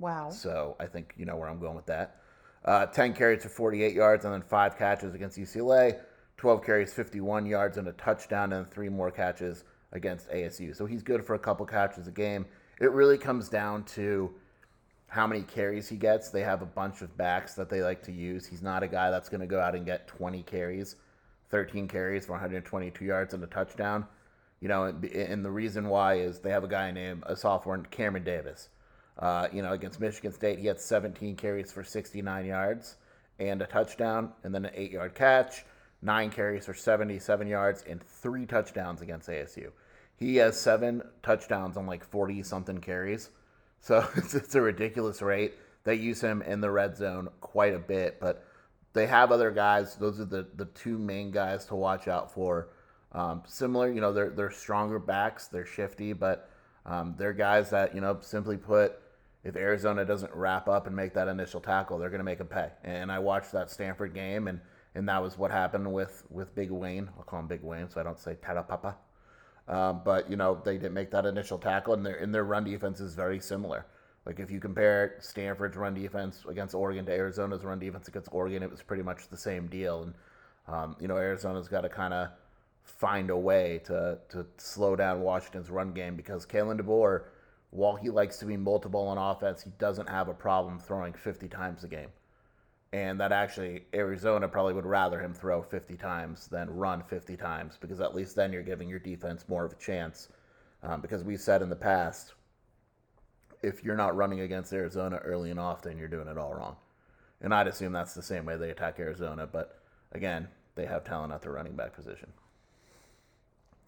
Wow. 0.00 0.30
So 0.30 0.76
I 0.80 0.86
think 0.86 1.14
you 1.16 1.26
know 1.26 1.36
where 1.36 1.48
I'm 1.48 1.60
going 1.60 1.76
with 1.76 1.86
that. 1.86 2.16
Uh, 2.64 2.86
10 2.86 3.14
carries 3.14 3.42
for 3.42 3.48
48 3.48 3.94
yards 3.94 4.24
and 4.24 4.34
then 4.34 4.42
five 4.42 4.76
catches 4.76 5.14
against 5.14 5.38
UCLA. 5.38 6.00
12 6.36 6.64
carries, 6.64 6.92
51 6.92 7.46
yards 7.46 7.76
and 7.76 7.86
a 7.86 7.92
touchdown, 7.92 8.54
and 8.54 8.70
three 8.70 8.88
more 8.88 9.10
catches 9.10 9.64
against 9.92 10.28
ASU. 10.30 10.74
So 10.74 10.86
he's 10.86 11.02
good 11.02 11.24
for 11.24 11.34
a 11.34 11.38
couple 11.38 11.66
catches 11.66 12.08
a 12.08 12.10
game. 12.10 12.46
It 12.80 12.92
really 12.92 13.18
comes 13.18 13.50
down 13.50 13.84
to 13.84 14.32
how 15.08 15.26
many 15.26 15.42
carries 15.42 15.88
he 15.88 15.96
gets. 15.96 16.30
They 16.30 16.42
have 16.42 16.62
a 16.62 16.66
bunch 16.66 17.02
of 17.02 17.14
backs 17.16 17.54
that 17.54 17.68
they 17.68 17.82
like 17.82 18.02
to 18.04 18.12
use. 18.12 18.46
He's 18.46 18.62
not 18.62 18.82
a 18.82 18.88
guy 18.88 19.10
that's 19.10 19.28
going 19.28 19.40
to 19.42 19.46
go 19.46 19.60
out 19.60 19.74
and 19.74 19.84
get 19.84 20.06
20 20.06 20.42
carries, 20.44 20.96
13 21.50 21.88
carries 21.88 22.24
for 22.24 22.32
122 22.32 23.04
yards 23.04 23.34
and 23.34 23.42
a 23.44 23.46
touchdown. 23.46 24.06
You 24.60 24.68
know, 24.68 24.84
and, 24.84 25.04
and 25.04 25.44
the 25.44 25.50
reason 25.50 25.88
why 25.88 26.14
is 26.14 26.38
they 26.38 26.50
have 26.50 26.64
a 26.64 26.68
guy 26.68 26.90
named 26.90 27.24
a 27.26 27.36
sophomore 27.36 27.78
Cameron 27.90 28.24
Davis. 28.24 28.68
Uh, 29.20 29.48
you 29.52 29.60
know, 29.60 29.72
against 29.72 30.00
Michigan 30.00 30.32
State, 30.32 30.58
he 30.58 30.66
had 30.66 30.80
17 30.80 31.36
carries 31.36 31.70
for 31.70 31.84
69 31.84 32.46
yards 32.46 32.96
and 33.38 33.62
a 33.62 33.66
touchdown, 33.66 34.32
and 34.44 34.54
then 34.54 34.64
an 34.64 34.72
eight-yard 34.74 35.14
catch. 35.14 35.64
Nine 36.02 36.30
carries 36.30 36.66
for 36.66 36.74
77 36.74 37.46
yards 37.46 37.84
and 37.88 38.02
three 38.02 38.46
touchdowns 38.46 39.02
against 39.02 39.28
ASU. 39.28 39.70
He 40.16 40.36
has 40.36 40.58
seven 40.58 41.02
touchdowns 41.22 41.76
on 41.76 41.86
like 41.86 42.04
40 42.04 42.42
something 42.42 42.78
carries. 42.78 43.30
So 43.80 44.06
it's, 44.16 44.34
it's 44.34 44.54
a 44.54 44.60
ridiculous 44.60 45.20
rate. 45.22 45.54
They 45.84 45.94
use 45.94 46.20
him 46.20 46.42
in 46.42 46.60
the 46.60 46.70
red 46.70 46.96
zone 46.96 47.28
quite 47.40 47.74
a 47.74 47.78
bit, 47.78 48.20
but 48.20 48.44
they 48.92 49.06
have 49.06 49.32
other 49.32 49.50
guys. 49.50 49.96
Those 49.96 50.20
are 50.20 50.26
the, 50.26 50.46
the 50.56 50.66
two 50.66 50.98
main 50.98 51.30
guys 51.30 51.66
to 51.66 51.74
watch 51.74 52.08
out 52.08 52.32
for. 52.32 52.68
Um, 53.12 53.42
similar, 53.46 53.90
you 53.90 54.00
know, 54.00 54.12
they're, 54.12 54.30
they're 54.30 54.50
stronger 54.50 54.98
backs, 54.98 55.48
they're 55.48 55.66
shifty, 55.66 56.12
but 56.12 56.50
um, 56.86 57.14
they're 57.18 57.32
guys 57.32 57.70
that, 57.70 57.94
you 57.94 58.00
know, 58.00 58.18
simply 58.20 58.56
put, 58.56 59.00
if 59.44 59.56
Arizona 59.56 60.04
doesn't 60.04 60.34
wrap 60.34 60.68
up 60.68 60.86
and 60.86 60.94
make 60.94 61.14
that 61.14 61.28
initial 61.28 61.60
tackle, 61.60 61.98
they're 61.98 62.10
going 62.10 62.20
to 62.20 62.24
make 62.24 62.38
them 62.38 62.46
pay. 62.46 62.70
And 62.84 63.10
I 63.10 63.18
watched 63.18 63.52
that 63.52 63.70
Stanford 63.70 64.14
game, 64.14 64.48
and, 64.48 64.60
and 64.94 65.08
that 65.08 65.22
was 65.22 65.38
what 65.38 65.50
happened 65.50 65.90
with, 65.92 66.24
with 66.30 66.54
Big 66.54 66.70
Wayne. 66.70 67.08
I'll 67.16 67.24
call 67.24 67.40
him 67.40 67.46
Big 67.46 67.62
Wayne 67.62 67.88
so 67.88 68.00
I 68.00 68.04
don't 68.04 68.18
say 68.18 68.36
Tarapapa. 68.42 68.94
Um, 69.70 70.00
but 70.04 70.28
you 70.28 70.36
know 70.36 70.60
they 70.64 70.74
didn't 70.74 70.94
make 70.94 71.12
that 71.12 71.24
initial 71.24 71.56
tackle, 71.56 71.94
and 71.94 72.04
their 72.04 72.16
in 72.16 72.32
their 72.32 72.42
run 72.42 72.64
defense 72.64 72.98
is 72.98 73.14
very 73.14 73.38
similar. 73.38 73.86
Like 74.26 74.40
if 74.40 74.50
you 74.50 74.58
compare 74.58 75.16
Stanford's 75.20 75.76
run 75.76 75.94
defense 75.94 76.44
against 76.48 76.74
Oregon 76.74 77.06
to 77.06 77.12
Arizona's 77.12 77.64
run 77.64 77.78
defense 77.78 78.08
against 78.08 78.28
Oregon, 78.32 78.64
it 78.64 78.70
was 78.70 78.82
pretty 78.82 79.04
much 79.04 79.28
the 79.28 79.36
same 79.36 79.68
deal. 79.68 80.02
And 80.02 80.14
um, 80.66 80.96
you 81.00 81.06
know 81.06 81.16
Arizona's 81.16 81.68
got 81.68 81.82
to 81.82 81.88
kind 81.88 82.12
of 82.12 82.30
find 82.82 83.30
a 83.30 83.36
way 83.36 83.80
to 83.84 84.18
to 84.30 84.44
slow 84.56 84.96
down 84.96 85.20
Washington's 85.20 85.70
run 85.70 85.92
game 85.92 86.16
because 86.16 86.44
Kalen 86.44 86.80
DeBoer, 86.80 87.22
while 87.70 87.96
he 87.96 88.10
likes 88.10 88.38
to 88.38 88.46
be 88.46 88.56
multiple 88.56 89.06
on 89.08 89.18
offense, 89.18 89.62
he 89.62 89.70
doesn't 89.78 90.08
have 90.08 90.28
a 90.28 90.34
problem 90.34 90.78
throwing 90.78 91.12
50 91.12 91.48
times 91.48 91.84
a 91.84 91.88
game. 91.88 92.08
And 92.92 93.20
that 93.20 93.30
actually, 93.30 93.84
Arizona 93.94 94.48
probably 94.48 94.74
would 94.74 94.86
rather 94.86 95.20
him 95.20 95.32
throw 95.32 95.62
50 95.62 95.96
times 95.96 96.48
than 96.48 96.68
run 96.68 97.04
50 97.04 97.36
times 97.36 97.78
because 97.80 98.00
at 98.00 98.14
least 98.14 98.34
then 98.34 98.52
you're 98.52 98.62
giving 98.62 98.88
your 98.88 98.98
defense 98.98 99.44
more 99.48 99.64
of 99.64 99.72
a 99.72 99.76
chance. 99.76 100.28
Um, 100.82 101.00
because 101.00 101.22
we've 101.22 101.40
said 101.40 101.62
in 101.62 101.68
the 101.68 101.76
past, 101.76 102.32
if 103.62 103.84
you're 103.84 103.96
not 103.96 104.16
running 104.16 104.40
against 104.40 104.72
Arizona 104.72 105.16
early 105.18 105.50
and 105.50 105.60
often, 105.60 105.98
you're 105.98 106.08
doing 106.08 106.26
it 106.26 106.38
all 106.38 106.54
wrong. 106.54 106.76
And 107.40 107.54
I'd 107.54 107.68
assume 107.68 107.92
that's 107.92 108.14
the 108.14 108.22
same 108.22 108.44
way 108.44 108.56
they 108.56 108.70
attack 108.70 108.98
Arizona. 108.98 109.46
But 109.46 109.78
again, 110.12 110.48
they 110.74 110.86
have 110.86 111.04
talent 111.04 111.32
at 111.32 111.42
the 111.42 111.50
running 111.50 111.76
back 111.76 111.94
position. 111.94 112.32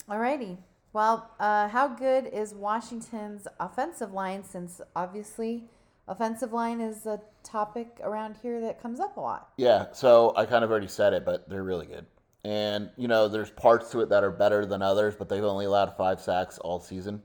Alrighty. 0.08 0.58
Well, 0.92 1.30
uh, 1.40 1.68
how 1.68 1.88
good 1.88 2.26
is 2.26 2.54
Washington's 2.54 3.48
offensive 3.58 4.12
line? 4.12 4.44
Since 4.44 4.80
obviously, 4.94 5.64
offensive 6.06 6.52
line 6.52 6.80
is 6.80 7.06
a 7.06 7.20
topic 7.42 7.98
around 8.02 8.36
here 8.42 8.60
that 8.60 8.80
comes 8.80 9.00
up 9.00 9.16
a 9.16 9.20
lot. 9.20 9.50
Yeah, 9.56 9.86
so 9.92 10.32
I 10.36 10.44
kind 10.44 10.64
of 10.64 10.70
already 10.70 10.88
said 10.88 11.12
it, 11.12 11.24
but 11.24 11.48
they're 11.48 11.62
really 11.62 11.86
good. 11.86 12.06
And, 12.44 12.90
you 12.96 13.08
know, 13.08 13.28
there's 13.28 13.50
parts 13.50 13.90
to 13.92 14.00
it 14.00 14.08
that 14.10 14.24
are 14.24 14.30
better 14.30 14.66
than 14.66 14.82
others, 14.82 15.14
but 15.16 15.28
they've 15.28 15.44
only 15.44 15.64
allowed 15.64 15.96
five 15.96 16.20
sacks 16.20 16.58
all 16.58 16.80
season. 16.80 17.22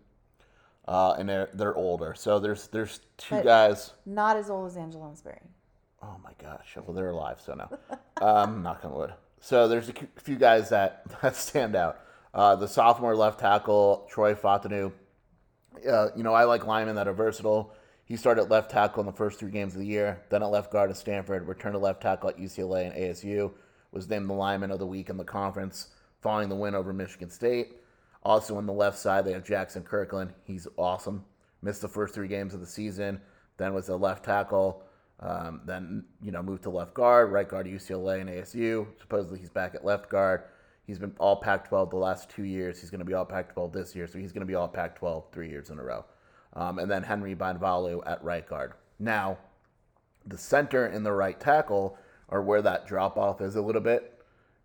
Uh, 0.88 1.16
and 1.20 1.28
they're, 1.28 1.50
they're 1.54 1.76
older. 1.76 2.14
So 2.16 2.40
there's 2.40 2.68
there's 2.68 3.02
two 3.18 3.36
But- 3.36 3.44
guys. 3.44 3.94
Not 4.06 4.38
as 4.38 4.50
old 4.50 4.68
as 4.68 4.78
Angela 4.78 5.04
Lansbury. 5.06 5.42
Oh 6.02 6.16
my 6.24 6.32
gosh. 6.42 6.78
Well, 6.78 6.96
they're 6.96 7.10
alive, 7.10 7.42
so 7.44 7.56
no. 7.56 7.78
um, 8.26 8.62
knock 8.64 8.86
on 8.86 8.94
wood. 8.94 9.14
So 9.42 9.68
there's 9.68 9.90
a 9.90 9.94
few 10.18 10.36
guys 10.38 10.70
that, 10.70 11.04
that 11.22 11.36
stand 11.48 11.76
out. 11.76 12.00
Uh, 12.38 12.56
the 12.56 12.68
sophomore 12.68 13.16
left 13.16 13.40
tackle, 13.40 14.06
Troy 14.12 14.36
Fautanu. 14.36 14.92
Uh, 15.90 16.10
you 16.16 16.22
know, 16.22 16.36
I 16.36 16.44
like 16.44 16.68
linemen 16.68 16.94
that 16.96 17.08
are 17.08 17.14
versatile. 17.14 17.74
He 18.06 18.16
started 18.16 18.44
left 18.44 18.70
tackle 18.70 19.02
in 19.02 19.08
the 19.08 19.12
first 19.12 19.40
three 19.40 19.50
games 19.50 19.74
of 19.74 19.80
the 19.80 19.88
year, 19.88 20.22
then 20.30 20.44
at 20.44 20.52
left 20.52 20.72
guard 20.72 20.92
at 20.92 20.98
Stanford, 20.98 21.48
returned 21.48 21.74
to 21.74 21.80
left 21.80 22.00
tackle 22.00 22.30
at 22.30 22.38
UCLA 22.38 22.86
and 22.86 22.96
ASU, 22.96 23.52
was 23.92 24.08
named 24.08 24.30
the 24.30 24.36
lineman 24.36 24.70
of 24.70 24.78
the 24.78 24.86
week 24.86 25.10
in 25.10 25.18
the 25.18 25.24
conference 25.24 25.88
following 26.22 26.48
the 26.48 26.56
win 26.56 26.76
over 26.76 26.94
Michigan 26.94 27.32
State. 27.32 27.78
Also 28.22 28.56
on 28.56 28.68
the 28.68 28.74
left 28.74 29.00
side, 29.00 29.26
they 29.26 29.34
have 29.34 29.44
Jaxson 29.44 29.84
Kirkland. 29.84 30.32
He's 30.44 30.68
awesome. 30.78 31.26
Missed 31.64 31.82
the 31.82 31.88
first 31.88 32.14
three 32.14 32.28
games 32.28 32.54
of 32.54 32.60
the 32.60 32.68
season, 32.68 33.20
then 33.58 33.74
was 33.74 33.90
a 33.90 33.96
left 33.96 34.24
tackle. 34.24 34.84
Um, 35.22 35.62
then 35.66 36.06
you 36.22 36.32
know 36.32 36.44
moved 36.44 36.62
to 36.64 36.70
left 36.70 36.94
guard, 36.94 37.32
right 37.32 37.50
guard 37.50 37.66
at 37.66 37.74
UCLA 37.74 38.22
and 38.22 38.30
ASU. 38.30 38.86
Supposedly 39.00 39.40
he's 39.40 39.50
back 39.50 39.74
at 39.74 39.84
left 39.84 40.08
guard. 40.08 40.44
He's 40.88 40.98
been 40.98 41.14
all 41.20 41.36
Pac-12 41.36 41.90
the 41.90 41.98
last 41.98 42.30
two 42.30 42.46
years. 42.46 42.80
He's 42.80 42.90
going 42.90 43.00
to 43.00 43.06
be 43.06 43.14
all 43.14 43.26
Pac-12 43.26 43.74
this 43.74 43.94
year, 43.94 44.08
so 44.08 44.18
he's 44.18 44.32
going 44.32 44.42
to 44.42 44.48
be 44.48 44.56
all 44.56 44.70
Pac-12 44.70 45.26
three 45.34 45.50
years 45.50 45.70
in 45.70 45.78
a 45.78 45.84
row. 45.84 46.06
Um, 46.54 46.80
and 46.80 46.90
then 46.90 47.04
Henry 47.04 47.36
Bainivalu 47.36 48.02
at 48.08 48.24
right 48.24 48.48
guard. 48.48 48.74
Now, 48.98 49.38
the 50.26 50.38
center 50.38 50.86
and 50.86 51.06
the 51.06 51.12
right 51.12 51.38
tackle 51.38 51.98
are 52.30 52.42
where 52.42 52.62
that 52.62 52.88
drop 52.88 53.18
off 53.18 53.42
is 53.42 53.58
a 53.58 53.62
little 53.62 53.82
bit. 53.82 54.14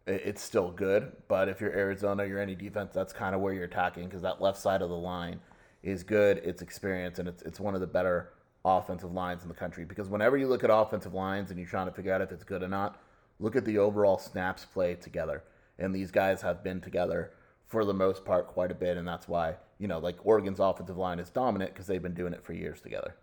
It's 0.06 0.42
still 0.42 0.70
good, 0.70 1.12
but 1.28 1.48
if 1.48 1.60
you're 1.60 1.72
Arizona, 1.72 2.24
you're 2.24 2.40
any 2.40 2.54
defense, 2.54 2.92
that's 2.94 3.12
kind 3.12 3.34
of 3.34 3.40
where 3.40 3.52
you're 3.52 3.64
attacking 3.64 4.04
because 4.06 4.22
that 4.22 4.40
left 4.40 4.58
side 4.58 4.82
of 4.82 4.88
the 4.88 4.96
line 4.96 5.40
is 5.82 6.02
good. 6.02 6.38
It's 6.38 6.62
experienced, 6.62 7.20
and 7.20 7.28
it's 7.28 7.42
it's 7.42 7.60
one 7.60 7.76
of 7.76 7.80
the 7.80 7.86
better 7.86 8.32
offensive 8.64 9.12
lines 9.12 9.42
in 9.42 9.48
the 9.48 9.54
country. 9.54 9.84
Because 9.84 10.08
whenever 10.08 10.36
you 10.36 10.48
look 10.48 10.64
at 10.64 10.70
offensive 10.70 11.14
lines 11.14 11.50
and 11.50 11.58
you're 11.58 11.68
trying 11.68 11.86
to 11.86 11.92
figure 11.92 12.12
out 12.12 12.20
if 12.20 12.32
it's 12.32 12.42
good 12.42 12.62
or 12.64 12.68
not, 12.68 13.00
look 13.38 13.54
at 13.54 13.64
the 13.64 13.78
overall 13.78 14.18
snaps 14.18 14.64
played 14.64 15.00
together. 15.00 15.44
And 15.78 15.94
these 15.94 16.10
guys 16.10 16.42
have 16.42 16.62
been 16.62 16.80
together 16.80 17.32
for 17.66 17.84
the 17.84 17.94
most 17.94 18.24
part 18.24 18.48
quite 18.48 18.70
a 18.70 18.74
bit, 18.74 18.96
and 18.96 19.06
that's 19.08 19.26
why 19.28 19.54
you 19.78 19.88
know 19.88 19.98
like 19.98 20.16
Oregon's 20.24 20.60
offensive 20.60 20.96
line 20.98 21.18
is 21.18 21.30
dominant 21.30 21.72
because 21.72 21.86
they've 21.86 22.02
been 22.02 22.14
doing 22.14 22.32
it 22.34 22.44
for 22.44 22.52
years 22.52 22.80
together. 22.80 23.14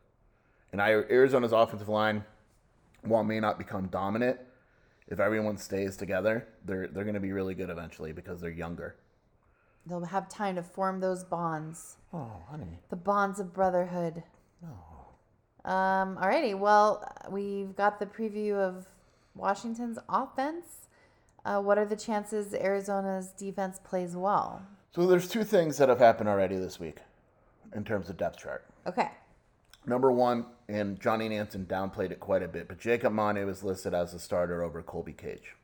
And 0.72 0.82
I, 0.82 0.90
Arizona's 0.92 1.52
offensive 1.52 1.90
line, 1.90 2.24
while 3.04 3.24
may 3.24 3.40
not 3.40 3.58
become 3.58 3.88
dominant, 3.88 4.40
if 5.08 5.20
everyone 5.20 5.58
stays 5.58 5.98
together, 5.98 6.48
they're 6.66 6.88
they're 6.88 7.04
going 7.04 7.14
to 7.16 7.20
be 7.20 7.32
really 7.32 7.56
good 7.56 7.70
eventually 7.70 8.12
because 8.12 8.42
they're 8.42 8.50
younger. 8.52 8.96
They'll 9.86 10.04
have 10.06 10.30
time 10.30 10.56
to 10.56 10.64
form 10.64 11.00
those 11.00 11.24
bonds, 11.24 11.98
Oh, 12.14 12.32
honey. 12.50 12.80
the 12.90 12.96
bonds 12.96 13.40
of 13.40 13.54
brotherhood. 13.54 14.24
Oh. 14.64 15.70
Um, 15.72 16.18
alrighty. 16.18 16.58
Well, 16.58 17.04
we've 17.30 17.76
got 17.76 18.00
the 18.00 18.06
preview 18.06 18.56
of 18.56 18.88
Washington's 19.36 19.98
offense. 20.08 20.89
Uh, 21.46 21.62
what 21.62 21.78
are 21.78 21.86
the 21.86 21.96
chances 21.96 22.54
Arizona's 22.54 23.30
defense 23.30 23.80
plays 23.84 24.16
well? 24.16 24.62
So 24.94 25.06
there's 25.06 25.28
two 25.28 25.44
things 25.44 25.78
that 25.78 25.90
have 25.90 26.00
happened 26.00 26.30
already 26.30 26.58
this 26.58 26.80
week 26.80 26.98
in 27.76 27.84
terms 27.84 28.10
of 28.10 28.18
depth 28.18 28.40
chart. 28.40 28.66
Okay. 28.88 29.10
Number 29.86 30.12
one, 30.12 30.46
and 30.68 31.00
Johnny 31.00 31.30
Nansen 31.30 31.66
downplayed 31.66 32.12
it 32.12 32.20
quite 32.20 32.44
a 32.44 32.48
bit, 32.48 32.68
but 32.68 32.80
Jacob 32.80 33.14
Manu 33.14 33.48
is 33.50 33.64
listed 33.64 33.94
as 33.94 34.14
a 34.14 34.20
starter 34.20 34.64
over 34.64 34.82
Colby 34.82 35.14
Cage. 35.14 35.56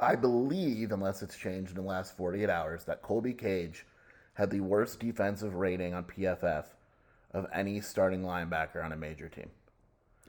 I 0.00 0.16
believe, 0.16 0.92
unless 0.92 1.22
it's 1.22 1.36
changed 1.36 1.70
in 1.70 1.76
the 1.76 1.88
last 1.88 2.16
48 2.16 2.50
hours, 2.50 2.84
that 2.84 3.02
Colby 3.02 3.32
Cage 3.32 3.84
had 4.34 4.50
the 4.50 4.60
worst 4.60 5.00
defensive 5.00 5.54
rating 5.54 5.94
on 5.94 6.04
PFF 6.04 6.66
of 7.32 7.46
any 7.52 7.80
starting 7.80 8.22
linebacker 8.22 8.84
on 8.84 8.92
a 8.92 8.96
major 8.96 9.28
team. 9.28 9.50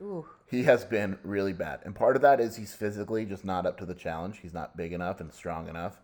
Ooh. 0.02 0.26
He 0.48 0.64
has 0.64 0.84
been 0.86 1.18
really 1.24 1.54
bad. 1.54 1.80
And 1.84 1.96
part 1.96 2.16
of 2.16 2.22
that 2.22 2.40
is 2.40 2.56
he's 2.56 2.74
physically 2.74 3.26
just 3.26 3.46
not 3.46 3.66
up 3.66 3.78
to 3.80 3.86
the 3.86 3.94
challenge. 3.96 4.40
He's 4.42 4.54
not 4.54 4.76
big 4.78 4.94
enough 4.94 5.20
and 5.22 5.32
strong 5.34 5.68
enough. 5.68 6.02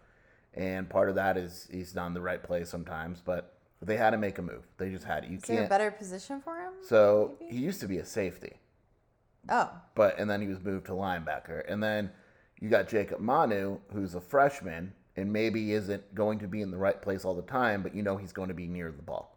And 0.54 0.90
part 0.90 1.10
of 1.10 1.16
that 1.16 1.38
is 1.38 1.68
he's 1.72 1.94
not 1.96 2.08
in 2.08 2.14
the 2.14 2.22
right 2.22 2.42
place 2.42 2.70
sometimes, 2.70 3.22
but 3.24 3.54
they 3.82 3.98
had 3.98 4.12
to 4.12 4.18
make 4.18 4.38
a 4.38 4.42
move. 4.42 4.64
They 4.78 4.90
just 4.90 5.06
had 5.06 5.24
it. 5.24 5.30
You 5.30 5.38
Is 5.38 5.44
there 5.44 5.56
a 5.58 5.60
can't. 5.62 5.70
better 5.70 5.92
position 5.92 6.42
for 6.42 6.56
him? 6.58 6.74
So 6.82 7.36
maybe? 7.40 7.56
he 7.56 7.62
used 7.62 7.80
to 7.82 7.88
be 7.88 7.98
a 7.98 8.06
safety, 8.06 8.58
Oh. 9.50 9.72
but 9.96 10.20
and 10.20 10.30
then 10.30 10.42
he 10.42 10.48
was 10.48 10.62
moved 10.62 10.86
to 10.88 10.92
linebacker. 10.92 11.64
And 11.72 11.82
then 11.82 12.12
you 12.60 12.70
got 12.70 12.88
Jacob 12.88 13.20
Manu, 13.20 13.80
who's 13.94 14.14
a 14.16 14.22
freshman 14.22 14.94
and 15.16 15.32
maybe 15.34 15.74
isn't 15.74 16.14
going 16.16 16.40
to 16.40 16.48
be 16.48 16.62
in 16.62 16.72
the 16.72 16.78
right 16.78 17.02
place 17.02 17.26
all 17.26 17.34
the 17.36 17.42
time, 17.42 17.82
but 17.82 17.94
you 17.96 18.02
know 18.04 18.18
he's 18.18 18.32
going 18.34 18.48
to 18.50 18.54
be 18.54 18.68
near 18.68 18.92
the 18.92 19.02
ball. 19.02 19.31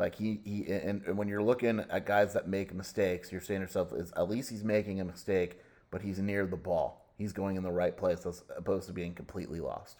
Like 0.00 0.14
he, 0.14 0.40
he 0.44 0.64
and, 0.72 1.02
and 1.06 1.18
when 1.18 1.28
you're 1.28 1.42
looking 1.42 1.78
at 1.78 2.06
guys 2.06 2.32
that 2.32 2.48
make 2.48 2.72
mistakes, 2.72 3.30
you're 3.30 3.42
saying 3.42 3.60
to 3.60 3.66
yourself, 3.66 3.92
is 3.92 4.10
at 4.16 4.30
least 4.30 4.48
he's 4.48 4.64
making 4.64 4.98
a 4.98 5.04
mistake, 5.04 5.60
but 5.90 6.00
he's 6.00 6.18
near 6.18 6.46
the 6.46 6.56
ball. 6.56 7.12
He's 7.18 7.34
going 7.34 7.56
in 7.56 7.62
the 7.62 7.70
right 7.70 7.94
place 7.94 8.24
as 8.24 8.42
opposed 8.56 8.86
to 8.86 8.94
being 8.94 9.12
completely 9.12 9.60
lost. 9.60 9.98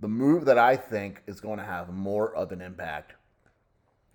The 0.00 0.08
move 0.08 0.44
that 0.44 0.58
I 0.58 0.76
think 0.76 1.22
is 1.26 1.40
going 1.40 1.58
to 1.58 1.64
have 1.64 1.88
more 1.88 2.34
of 2.34 2.52
an 2.52 2.60
impact 2.60 3.14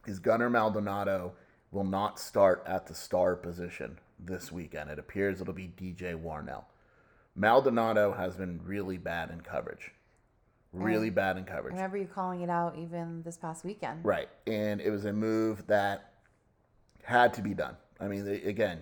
is 0.06 0.20
Gunnar 0.20 0.52
Maldonado 0.52 1.34
will 1.72 1.84
not 1.84 2.20
start 2.20 2.64
at 2.68 2.86
the 2.86 2.94
star 2.94 3.36
position 3.36 3.98
this 4.20 4.52
weekend. 4.52 4.92
It 4.92 5.00
appears 5.00 5.42
it'll 5.42 5.56
be 5.56 5.74
DJ 5.76 6.16
Warnell. 6.16 6.66
Maldonado 7.36 8.14
has 8.14 8.36
been 8.36 8.62
really 8.64 9.00
bad 9.00 9.32
in 9.32 9.42
coverage. 9.42 9.92
Really 10.74 11.10
bad 11.12 11.38
in 11.38 11.44
I 11.44 11.48
coverage. 11.48 11.74
remember 11.75 11.98
you 11.98 12.08
calling 12.08 12.42
it 12.42 12.50
out 12.50 12.75
even 12.77 13.22
this 13.24 13.38
past 13.38 13.63
weekend. 13.63 14.03
Right. 14.03 14.27
And 14.48 14.82
it 14.82 14.89
was 14.89 15.06
a 15.06 15.13
move 15.13 15.68
that 15.68 16.13
had 17.03 17.34
to 17.36 17.42
be 17.42 17.53
done. 17.53 17.75
I 18.00 18.08
mean, 18.08 18.25
they- 18.25 18.42
again, 18.44 18.82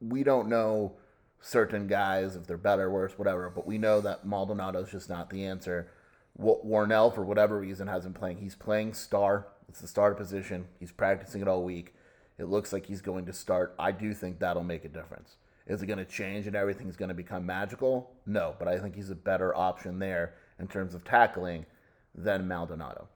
we 0.00 0.22
don't 0.22 0.48
know 0.48 0.96
certain 1.40 1.86
guys 1.86 2.36
if 2.36 2.46
they're 2.46 2.56
better, 2.56 2.90
worse, 2.90 3.18
whatever, 3.18 3.50
but 3.50 3.66
we 3.66 3.76
know 3.76 4.00
that 4.00 4.24
Maldonado's 4.26 4.90
just 4.90 5.10
not 5.10 5.28
the 5.30 5.44
answer. 5.44 5.88
Wa- 6.36 6.62
Warnell, 6.64 7.14
for 7.14 7.22
whatever 7.24 7.58
reason, 7.60 7.86
hasn't 7.86 8.14
playing. 8.14 8.38
He's 8.38 8.54
playing 8.54 8.94
star. 8.94 9.48
It's 9.68 9.80
the 9.80 9.88
starter 9.88 10.14
position. 10.14 10.68
He's 10.80 10.90
practicing 10.92 11.42
it 11.42 11.48
all 11.48 11.62
week. 11.62 11.94
It 12.38 12.44
looks 12.46 12.72
like 12.72 12.86
he's 12.86 13.02
going 13.02 13.26
to 13.26 13.32
start. 13.32 13.74
I 13.78 13.92
do 13.92 14.14
think 14.14 14.38
that'll 14.38 14.64
make 14.64 14.84
a 14.84 14.88
difference. 14.88 15.36
Is 15.66 15.82
it 15.82 15.86
going 15.86 15.98
to 15.98 16.04
change 16.04 16.46
and 16.46 16.56
everything's 16.56 16.96
going 16.96 17.08
to 17.10 17.14
become 17.14 17.46
magical? 17.46 18.10
No, 18.26 18.54
but 18.58 18.68
I 18.68 18.78
think 18.78 18.94
he's 18.94 19.10
a 19.10 19.14
better 19.14 19.54
option 19.56 19.98
there 19.98 20.34
in 20.58 20.68
terms 20.68 20.94
of 20.94 21.04
tackling 21.04 21.66
than 22.14 22.46
Maldonado. 22.46 23.08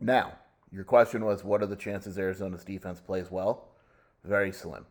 Now, 0.00 0.32
your 0.72 0.84
question 0.84 1.24
was 1.24 1.44
what 1.44 1.62
are 1.62 1.66
the 1.66 1.76
chances 1.76 2.18
Arizona's 2.18 2.64
defense 2.64 3.00
plays 3.00 3.30
well? 3.30 3.68
Very 4.24 4.52
slim. 4.52 4.86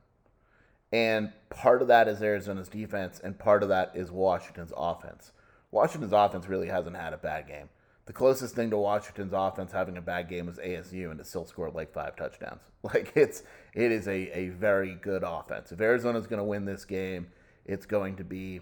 And 0.92 1.32
part 1.50 1.82
of 1.82 1.88
that 1.88 2.08
is 2.08 2.22
Arizona's 2.22 2.68
defense, 2.68 3.20
and 3.24 3.40
part 3.40 3.64
of 3.64 3.70
that 3.70 3.92
is 3.96 4.12
Washington's 4.12 4.74
offense. 4.76 5.32
Washington's 5.72 6.12
offense 6.12 6.48
really 6.48 6.68
hasn't 6.68 6.98
had 6.98 7.14
a 7.14 7.18
bad 7.18 7.48
game. 7.48 7.70
The 8.06 8.14
closest 8.14 8.56
thing 8.56 8.70
to 8.72 8.78
Washington's 8.78 9.32
offense 9.34 9.72
having 9.72 9.96
a 9.96 10.02
bad 10.02 10.28
game 10.28 10.48
was 10.48 10.58
ASU, 10.58 11.12
and 11.12 11.20
it 11.20 11.28
still 11.28 11.46
scored 11.46 11.74
like 11.74 11.94
five 11.94 12.16
touchdowns. 12.16 12.62
Like 12.84 13.12
it's 13.16 13.44
it 13.76 13.92
is 13.92 14.08
a, 14.08 14.36
a 14.36 14.50
very 14.50 14.96
good 14.96 15.24
offense. 15.24 15.72
If 15.72 15.80
Arizona's 15.80 16.26
going 16.26 16.40
to 16.40 16.44
win 16.44 16.66
this 16.66 16.84
game, 16.84 17.28
it's 17.64 17.86
going 17.86 18.16
to 18.16 18.24
be 18.24 18.62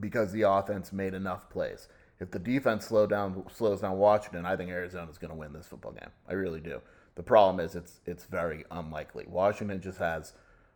because 0.00 0.32
the 0.32 0.42
offense 0.42 0.92
made 0.92 1.14
enough 1.14 1.48
plays. 1.50 1.88
If 2.20 2.30
the 2.30 2.38
defense 2.38 2.86
slow 2.86 3.06
down 3.06 3.44
slows 3.52 3.80
down 3.80 3.96
Washington, 3.98 4.44
I 4.44 4.56
think 4.56 4.70
Arizona's 4.70 5.18
going 5.18 5.30
to 5.30 5.36
win 5.36 5.52
this 5.52 5.66
football 5.66 5.92
game. 5.92 6.10
I 6.28 6.32
really 6.32 6.60
do. 6.60 6.80
The 7.14 7.22
problem 7.22 7.64
is 7.64 7.74
it's 7.74 8.00
it's 8.06 8.24
very 8.24 8.64
unlikely. 8.70 9.24
Washington 9.28 9.80
just 9.80 9.98
has 9.98 10.32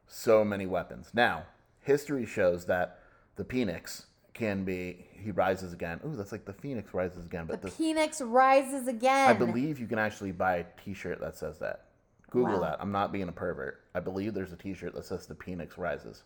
so 0.06 0.44
many 0.44 0.66
weapons. 0.66 1.10
Now, 1.14 1.44
history 1.80 2.26
shows 2.26 2.66
that 2.66 3.00
the 3.36 3.44
Phoenix 3.44 4.06
can 4.34 4.64
be 4.64 5.06
he 5.14 5.30
rises 5.30 5.72
again. 5.72 6.00
Ooh, 6.06 6.16
that's 6.16 6.32
like 6.32 6.44
the 6.44 6.52
Phoenix 6.52 6.94
rises 6.94 7.26
again. 7.26 7.46
But 7.46 7.60
The 7.60 7.68
the, 7.68 7.74
Phoenix 7.74 8.20
rises 8.20 8.88
again. 8.88 9.28
I 9.28 9.32
believe 9.32 9.78
you 9.80 9.86
can 9.86 9.98
actually 9.98 10.32
buy 10.32 10.56
a 10.56 10.64
T-shirt 10.84 11.20
that 11.20 11.36
says 11.36 11.58
that. 11.58 11.86
Google 12.30 12.54
Wow. 12.54 12.60
that. 12.60 12.76
I'm 12.80 12.92
not 12.92 13.12
being 13.12 13.28
a 13.28 13.32
pervert. 13.32 13.82
I 13.94 14.00
believe 14.00 14.32
there's 14.32 14.52
a 14.52 14.56
T-shirt 14.56 14.94
that 14.94 15.04
says 15.04 15.26
the 15.26 15.34
Phoenix 15.34 15.76
rises, 15.76 16.22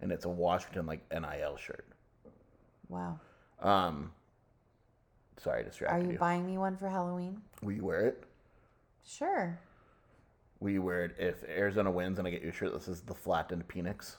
and 0.00 0.10
it's 0.10 0.24
a 0.24 0.28
Washington 0.28 0.84
like 0.86 1.00
NIL 1.12 1.56
shirt. 1.56 1.86
Wow. 2.88 3.18
Um, 3.60 4.10
sorry, 5.38 5.64
I 5.64 5.84
Are 5.86 5.98
you 6.00 6.12
you. 6.12 6.18
buying 6.18 6.46
me 6.46 6.58
one 6.58 6.76
for 6.76 6.88
Halloween? 6.88 7.40
Will 7.62 7.72
you 7.72 7.84
wear 7.84 8.06
it? 8.06 8.24
Sure. 9.06 9.58
Will 10.60 10.70
you 10.70 10.82
wear 10.82 11.04
it 11.04 11.16
if 11.18 11.44
Arizona 11.48 11.90
wins 11.90 12.18
and 12.18 12.26
I 12.26 12.30
get 12.30 12.42
you 12.42 12.48
a 12.50 12.52
shirt 12.52 12.72
that 12.72 12.82
says 12.82 13.00
the 13.02 13.14
flattened 13.14 13.64
Phoenix? 13.68 14.16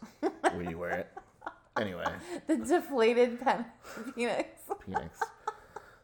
Will 0.54 0.70
you 0.70 0.78
wear 0.78 0.92
it? 0.92 1.08
Anyway, 1.78 2.06
The 2.48 2.56
deflated 2.56 3.42
pen 3.42 3.66
Phoenix. 4.16 4.62
Phoenix. 4.86 5.20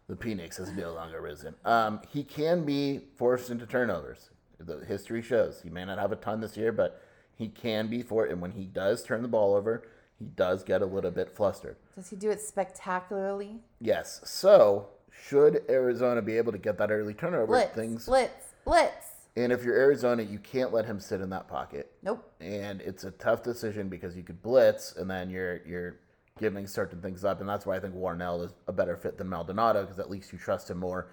The 0.09 0.17
Phoenix 0.17 0.57
has 0.57 0.69
no 0.73 0.91
longer 0.91 1.21
risen. 1.21 1.55
Um, 1.63 2.01
he 2.09 2.25
can 2.25 2.65
be 2.65 2.99
forced 3.15 3.49
into 3.49 3.65
turnovers. 3.65 4.31
The 4.59 4.83
history 4.83 5.21
shows 5.21 5.61
he 5.63 5.69
may 5.69 5.85
not 5.85 5.97
have 5.97 6.11
a 6.11 6.17
ton 6.17 6.41
this 6.41 6.57
year, 6.57 6.73
but 6.73 7.01
he 7.37 7.47
can 7.47 7.87
be 7.87 8.03
for 8.03 8.25
it. 8.25 8.33
and 8.33 8.41
when 8.41 8.51
he 8.51 8.65
does 8.65 9.01
turn 9.01 9.21
the 9.21 9.29
ball 9.29 9.53
over, 9.55 9.87
he 10.21 10.27
does 10.27 10.63
get 10.63 10.81
a 10.83 10.85
little 10.85 11.09
bit 11.11 11.29
flustered. 11.35 11.77
Does 11.95 12.09
he 12.09 12.15
do 12.15 12.29
it 12.29 12.39
spectacularly? 12.39 13.59
Yes. 13.79 14.21
So 14.23 14.89
should 15.11 15.63
Arizona 15.67 16.21
be 16.21 16.37
able 16.37 16.51
to 16.51 16.57
get 16.59 16.77
that 16.77 16.91
early 16.91 17.13
turnover, 17.15 17.47
Blitz. 17.47 17.73
things 17.75 18.05
Blitz. 18.05 18.53
Blitz. 18.63 19.07
and 19.35 19.51
if 19.51 19.63
you're 19.63 19.75
Arizona, 19.75 20.21
you 20.21 20.37
can't 20.37 20.71
let 20.71 20.85
him 20.85 20.99
sit 20.99 21.21
in 21.21 21.29
that 21.31 21.47
pocket. 21.47 21.91
Nope. 22.03 22.23
and 22.39 22.81
it's 22.81 23.03
a 23.03 23.11
tough 23.11 23.41
decision 23.41 23.89
because 23.89 24.15
you 24.15 24.21
could 24.23 24.41
blitz 24.43 24.95
and 24.95 25.09
then 25.09 25.29
you're 25.31 25.61
you're 25.65 25.95
giving 26.39 26.65
certain 26.67 27.01
things 27.01 27.23
up, 27.25 27.39
and 27.39 27.49
that's 27.49 27.65
why 27.65 27.75
I 27.75 27.79
think 27.79 27.95
Warnell 27.95 28.45
is 28.45 28.51
a 28.67 28.71
better 28.71 28.95
fit 28.95 29.17
than 29.17 29.27
Maldonado 29.29 29.81
because 29.81 29.99
at 29.99 30.09
least 30.09 30.31
you 30.31 30.39
trust 30.39 30.69
him 30.69 30.77
more 30.77 31.09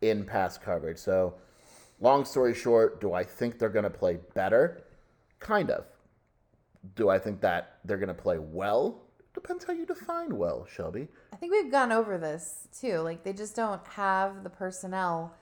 in 0.00 0.24
pass 0.24 0.58
coverage. 0.58 0.98
So, 0.98 1.34
long 2.00 2.24
story 2.24 2.54
short, 2.54 3.00
do 3.00 3.12
I 3.12 3.24
think 3.24 3.58
they're 3.58 3.68
going 3.68 3.84
to 3.84 3.90
play 3.90 4.18
better? 4.34 4.82
Kind 5.38 5.70
of. 5.70 5.84
Do 6.96 7.08
I 7.08 7.18
think 7.18 7.40
that 7.40 7.78
they're 7.84 7.96
going 7.98 8.08
to 8.08 8.14
play 8.14 8.38
well? 8.38 9.00
Depends 9.32 9.64
how 9.64 9.72
you 9.72 9.84
define 9.86 10.36
well, 10.36 10.66
Shelby. 10.72 11.08
I 11.32 11.36
think 11.36 11.52
we've 11.52 11.70
gone 11.72 11.90
over 11.90 12.18
this 12.18 12.68
too. 12.78 12.98
Like 12.98 13.24
they 13.24 13.32
just 13.32 13.56
don't 13.56 13.84
have 13.88 14.44
the 14.44 14.50
personnel 14.50 15.34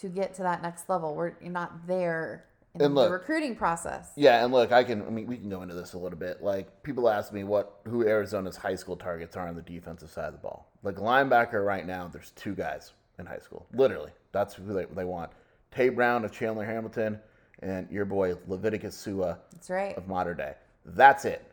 to 0.00 0.08
get 0.08 0.34
to 0.34 0.42
that 0.42 0.62
next 0.62 0.88
level. 0.88 1.14
We're 1.14 1.34
you're 1.40 1.50
not 1.52 1.86
there 1.86 2.46
in 2.74 2.82
And 2.82 2.96
the 2.96 3.02
look- 3.02 3.12
recruiting 3.12 3.54
process. 3.54 4.10
Yeah, 4.16 4.42
and 4.44 4.52
look, 4.52 4.72
I 4.72 4.82
can. 4.82 5.02
I 5.06 5.10
mean, 5.10 5.26
we 5.28 5.36
can 5.36 5.48
go 5.48 5.62
into 5.62 5.74
this 5.74 5.92
a 5.92 5.98
little 5.98 6.18
bit. 6.18 6.42
Like 6.42 6.82
people 6.82 7.08
ask 7.08 7.32
me 7.32 7.44
what 7.44 7.78
who 7.84 8.04
Arizona's 8.06 8.56
high 8.56 8.74
school 8.74 8.96
targets 8.96 9.36
are 9.36 9.46
on 9.46 9.54
the 9.54 9.62
defensive 9.62 10.10
side 10.10 10.26
of 10.26 10.32
the 10.32 10.38
ball. 10.40 10.68
Like 10.82 10.96
linebacker 10.96 11.64
right 11.64 11.86
now, 11.86 12.08
there's 12.08 12.30
two 12.32 12.54
guys 12.54 12.92
in 13.20 13.26
high 13.26 13.38
school. 13.38 13.66
Literally, 13.72 14.10
that's 14.32 14.54
who 14.54 14.72
they, 14.72 14.86
they 14.86 15.04
want. 15.04 15.30
Tay 15.70 15.88
Brown 15.90 16.24
of 16.24 16.32
Chandler 16.32 16.64
Hamilton, 16.64 17.20
and 17.60 17.88
your 17.92 18.04
boy 18.06 18.34
Leviticus 18.48 18.96
Sua 18.96 19.36
That's 19.52 19.70
right. 19.70 19.96
of 19.96 20.08
modern 20.08 20.36
day. 20.36 20.54
That's 20.86 21.24
it. 21.24 21.52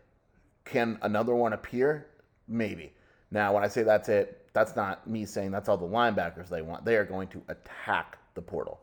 Can 0.63 0.97
another 1.01 1.35
one 1.35 1.53
appear? 1.53 2.07
Maybe. 2.47 2.93
Now, 3.31 3.53
when 3.53 3.63
I 3.63 3.67
say 3.67 3.83
that's 3.83 4.09
it, 4.09 4.47
that's 4.53 4.75
not 4.75 5.09
me 5.09 5.25
saying 5.25 5.51
that's 5.51 5.67
all 5.67 5.77
the 5.77 5.85
linebackers 5.85 6.49
they 6.49 6.61
want. 6.61 6.85
They 6.85 6.95
are 6.95 7.03
going 7.03 7.27
to 7.29 7.41
attack 7.47 8.19
the 8.35 8.41
portal. 8.41 8.79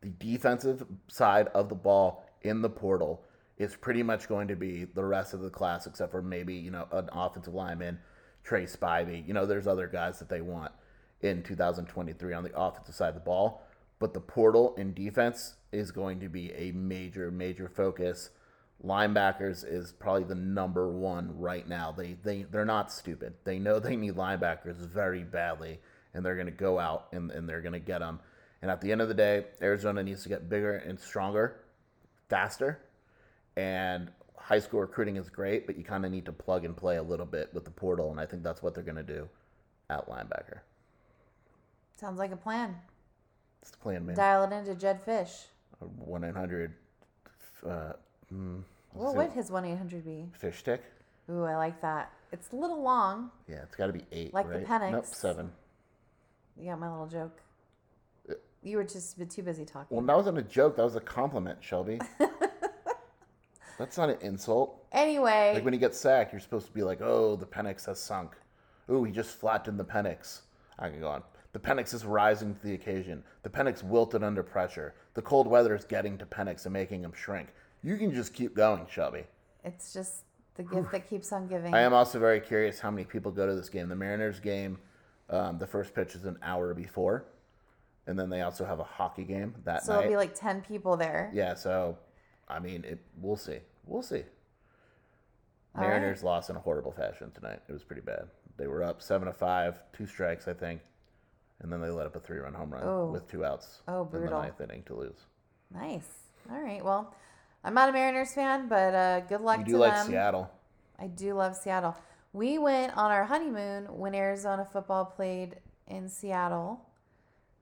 The 0.00 0.08
defensive 0.08 0.84
side 1.06 1.46
of 1.48 1.68
the 1.68 1.76
ball 1.76 2.26
in 2.42 2.60
the 2.60 2.68
portal 2.68 3.22
is 3.58 3.76
pretty 3.76 4.02
much 4.02 4.28
going 4.28 4.48
to 4.48 4.56
be 4.56 4.84
the 4.84 5.04
rest 5.04 5.34
of 5.34 5.40
the 5.40 5.50
class, 5.50 5.86
except 5.86 6.10
for 6.10 6.20
maybe, 6.20 6.54
you 6.54 6.72
know, 6.72 6.88
an 6.90 7.08
offensive 7.12 7.54
lineman, 7.54 7.98
Trey 8.42 8.64
Spivey. 8.64 9.26
You 9.26 9.34
know, 9.34 9.46
there's 9.46 9.68
other 9.68 9.86
guys 9.86 10.18
that 10.18 10.28
they 10.28 10.40
want 10.40 10.72
in 11.20 11.44
2023 11.44 12.34
on 12.34 12.42
the 12.42 12.58
offensive 12.58 12.96
side 12.96 13.10
of 13.10 13.14
the 13.14 13.20
ball. 13.20 13.62
But 14.00 14.14
the 14.14 14.20
portal 14.20 14.74
in 14.76 14.94
defense 14.94 15.54
is 15.70 15.92
going 15.92 16.18
to 16.20 16.28
be 16.28 16.52
a 16.54 16.72
major, 16.72 17.30
major 17.30 17.68
focus. 17.68 18.30
Linebackers 18.84 19.64
is 19.66 19.92
probably 19.92 20.24
the 20.24 20.34
number 20.34 20.88
one 20.88 21.38
right 21.38 21.68
now. 21.68 21.92
They 21.92 22.16
they 22.22 22.42
they're 22.42 22.64
not 22.64 22.90
stupid. 22.92 23.34
They 23.44 23.58
know 23.58 23.78
they 23.78 23.96
need 23.96 24.14
linebackers 24.14 24.76
very 24.76 25.22
badly, 25.22 25.78
and 26.14 26.24
they're 26.24 26.34
going 26.34 26.46
to 26.46 26.52
go 26.52 26.78
out 26.78 27.08
and, 27.12 27.30
and 27.30 27.48
they're 27.48 27.60
going 27.60 27.74
to 27.74 27.78
get 27.78 28.00
them. 28.00 28.18
And 28.60 28.70
at 28.70 28.80
the 28.80 28.90
end 28.92 29.00
of 29.00 29.08
the 29.08 29.14
day, 29.14 29.46
Arizona 29.60 30.02
needs 30.02 30.22
to 30.24 30.28
get 30.28 30.48
bigger 30.48 30.76
and 30.76 30.98
stronger, 30.98 31.60
faster. 32.28 32.80
And 33.56 34.10
high 34.36 34.58
school 34.58 34.80
recruiting 34.80 35.16
is 35.16 35.30
great, 35.30 35.66
but 35.66 35.76
you 35.76 35.84
kind 35.84 36.04
of 36.04 36.10
need 36.10 36.24
to 36.26 36.32
plug 36.32 36.64
and 36.64 36.76
play 36.76 36.96
a 36.96 37.02
little 37.02 37.26
bit 37.26 37.52
with 37.52 37.64
the 37.64 37.70
portal, 37.70 38.10
and 38.10 38.18
I 38.18 38.26
think 38.26 38.42
that's 38.42 38.62
what 38.62 38.74
they're 38.74 38.82
going 38.82 38.96
to 38.96 39.02
do 39.02 39.28
at 39.90 40.08
linebacker. 40.08 40.60
Sounds 41.96 42.18
like 42.18 42.32
a 42.32 42.36
plan. 42.36 42.76
It's 43.60 43.70
the 43.70 43.78
plan, 43.78 44.06
man. 44.06 44.16
Dial 44.16 44.44
it 44.44 44.52
into 44.52 44.74
Jedd 44.74 45.04
Fisch. 45.06 45.44
One 45.78 46.24
eight 46.24 46.34
hundred. 46.34 46.74
Uh, 47.64 47.92
mm, 48.32 48.62
What 48.94 49.14
would 49.16 49.30
his 49.30 49.50
one 49.50 49.64
eight 49.64 49.78
hundred 49.78 50.04
be? 50.04 50.26
fish 50.38 50.58
stick? 50.58 50.82
Ooh, 51.30 51.44
I 51.44 51.56
like 51.56 51.80
that. 51.82 52.12
It's 52.32 52.50
a 52.52 52.56
little 52.56 52.82
long. 52.82 53.30
Yeah, 53.48 53.62
it's 53.62 53.76
got 53.76 53.86
to 53.86 53.92
be 53.92 54.04
eight. 54.12 54.34
Like 54.34 54.48
the 54.48 54.58
right? 54.58 54.66
Penix. 54.66 54.92
Nope, 54.92 55.06
seven. 55.06 55.50
You 56.58 56.70
got 56.70 56.80
my 56.80 56.90
little 56.90 57.06
joke. 57.06 57.40
Uh, 58.28 58.34
you 58.62 58.76
were 58.76 58.84
just 58.84 59.16
too 59.30 59.42
busy 59.42 59.64
talking. 59.64 59.96
Well, 59.96 60.04
that 60.06 60.16
wasn't 60.16 60.38
a 60.38 60.42
joke. 60.42 60.76
That 60.76 60.84
was 60.84 60.96
a 60.96 61.00
compliment, 61.00 61.58
Shelby. 61.62 62.00
That's 63.78 63.96
not 63.96 64.10
an 64.10 64.18
insult. 64.20 64.84
Anyway, 64.92 65.52
Like 65.54 65.64
when 65.64 65.72
he 65.72 65.78
gets 65.78 65.98
sacked, 65.98 66.32
you're 66.32 66.40
supposed 66.40 66.66
to 66.66 66.72
be 66.72 66.82
like, 66.82 67.00
"Oh, 67.00 67.36
the 67.36 67.46
Penix 67.46 67.86
has 67.86 67.98
sunk." 67.98 68.32
Ooh, 68.90 69.04
he 69.04 69.12
just 69.12 69.30
flattened 69.30 69.78
the 69.78 69.84
Penix. 69.84 70.40
I 70.78 70.88
can 70.88 71.00
go 71.00 71.08
on. 71.08 71.22
The 71.52 71.58
Penix 71.58 71.92
is 71.94 72.04
rising 72.04 72.54
to 72.54 72.62
the 72.62 72.74
occasion. 72.74 73.22
The 73.42 73.50
Penix 73.50 73.82
wilted 73.82 74.22
under 74.22 74.42
pressure. 74.42 74.94
The 75.14 75.22
cold 75.22 75.46
weather 75.46 75.74
is 75.74 75.84
getting 75.84 76.16
to 76.18 76.26
Penix 76.26 76.64
and 76.64 76.72
making 76.72 77.02
him 77.04 77.12
shrink. 77.14 77.48
You 77.82 77.96
can 77.96 78.14
just 78.14 78.32
keep 78.32 78.54
going, 78.54 78.86
Shelby. 78.90 79.24
it's 79.64 79.92
just 79.92 80.24
the 80.54 80.62
gift 80.62 80.92
that 80.92 81.08
keeps 81.08 81.32
on 81.32 81.46
giving. 81.46 81.74
I 81.74 81.80
am 81.80 81.92
also 81.94 82.18
very 82.18 82.40
curious 82.40 82.78
how 82.78 82.90
many 82.90 83.04
people 83.04 83.30
go 83.32 83.46
to 83.46 83.54
this 83.54 83.68
game. 83.68 83.88
The 83.88 83.96
Mariners 83.96 84.38
game, 84.40 84.78
um, 85.30 85.58
the 85.58 85.66
first 85.66 85.94
pitch 85.94 86.14
is 86.14 86.24
an 86.24 86.38
hour 86.42 86.74
before, 86.74 87.24
and 88.06 88.18
then 88.18 88.28
they 88.28 88.42
also 88.42 88.64
have 88.64 88.78
a 88.80 88.84
hockey 88.84 89.24
game 89.24 89.54
that 89.64 89.82
so 89.84 89.92
night. 89.92 89.98
there'll 90.00 90.12
be 90.12 90.16
like 90.16 90.34
ten 90.34 90.60
people 90.60 90.96
there. 90.96 91.30
yeah, 91.32 91.54
so 91.54 91.96
I 92.48 92.58
mean, 92.58 92.84
it. 92.84 92.98
We'll 93.20 93.36
see. 93.36 93.58
We'll 93.86 94.02
see. 94.02 94.22
All 95.74 95.80
right. 95.82 95.88
Mariners 95.88 96.22
lost 96.22 96.50
in 96.50 96.56
a 96.56 96.60
horrible 96.60 96.92
fashion 96.92 97.30
tonight. 97.34 97.60
It 97.68 97.72
was 97.72 97.82
pretty 97.82 98.02
bad. 98.02 98.28
They 98.58 98.66
were 98.66 98.82
up 98.84 99.00
seven 99.00 99.26
to 99.26 99.32
five, 99.32 99.80
two 99.94 100.06
strikes, 100.06 100.46
I 100.46 100.52
think, 100.52 100.82
and 101.60 101.72
then 101.72 101.80
they 101.80 101.88
let 101.88 102.04
up 102.06 102.14
a 102.14 102.20
three-run 102.20 102.52
home 102.52 102.70
run 102.74 102.82
Oh. 102.84 103.06
with 103.10 103.26
two 103.26 103.44
outs 103.44 103.80
Oh, 103.88 104.04
brutal. 104.04 104.28
in 104.28 104.34
the 104.34 104.42
ninth 104.42 104.60
inning 104.60 104.82
to 104.84 104.94
lose. 104.94 105.26
Nice. 105.72 106.08
All 106.50 106.60
right. 106.60 106.84
Well, 106.84 107.14
I'm 107.64 107.74
not 107.74 107.88
a 107.88 107.92
Mariners 107.92 108.32
fan, 108.34 108.68
but 108.68 108.94
uh, 108.94 109.20
good 109.20 109.40
luck 109.40 109.58
You 109.60 109.64
to 109.66 109.70
do 109.72 109.76
like 109.78 109.92
them. 109.94 110.06
Seattle. 110.08 110.50
I 110.98 111.06
do 111.06 111.34
love 111.34 111.54
Seattle. 111.56 111.96
We 112.32 112.58
went 112.58 112.96
on 112.96 113.10
our 113.10 113.24
honeymoon 113.24 113.84
when 113.86 114.14
Arizona 114.14 114.64
football 114.70 115.04
played 115.04 115.56
in 115.86 116.08
Seattle. 116.08 116.80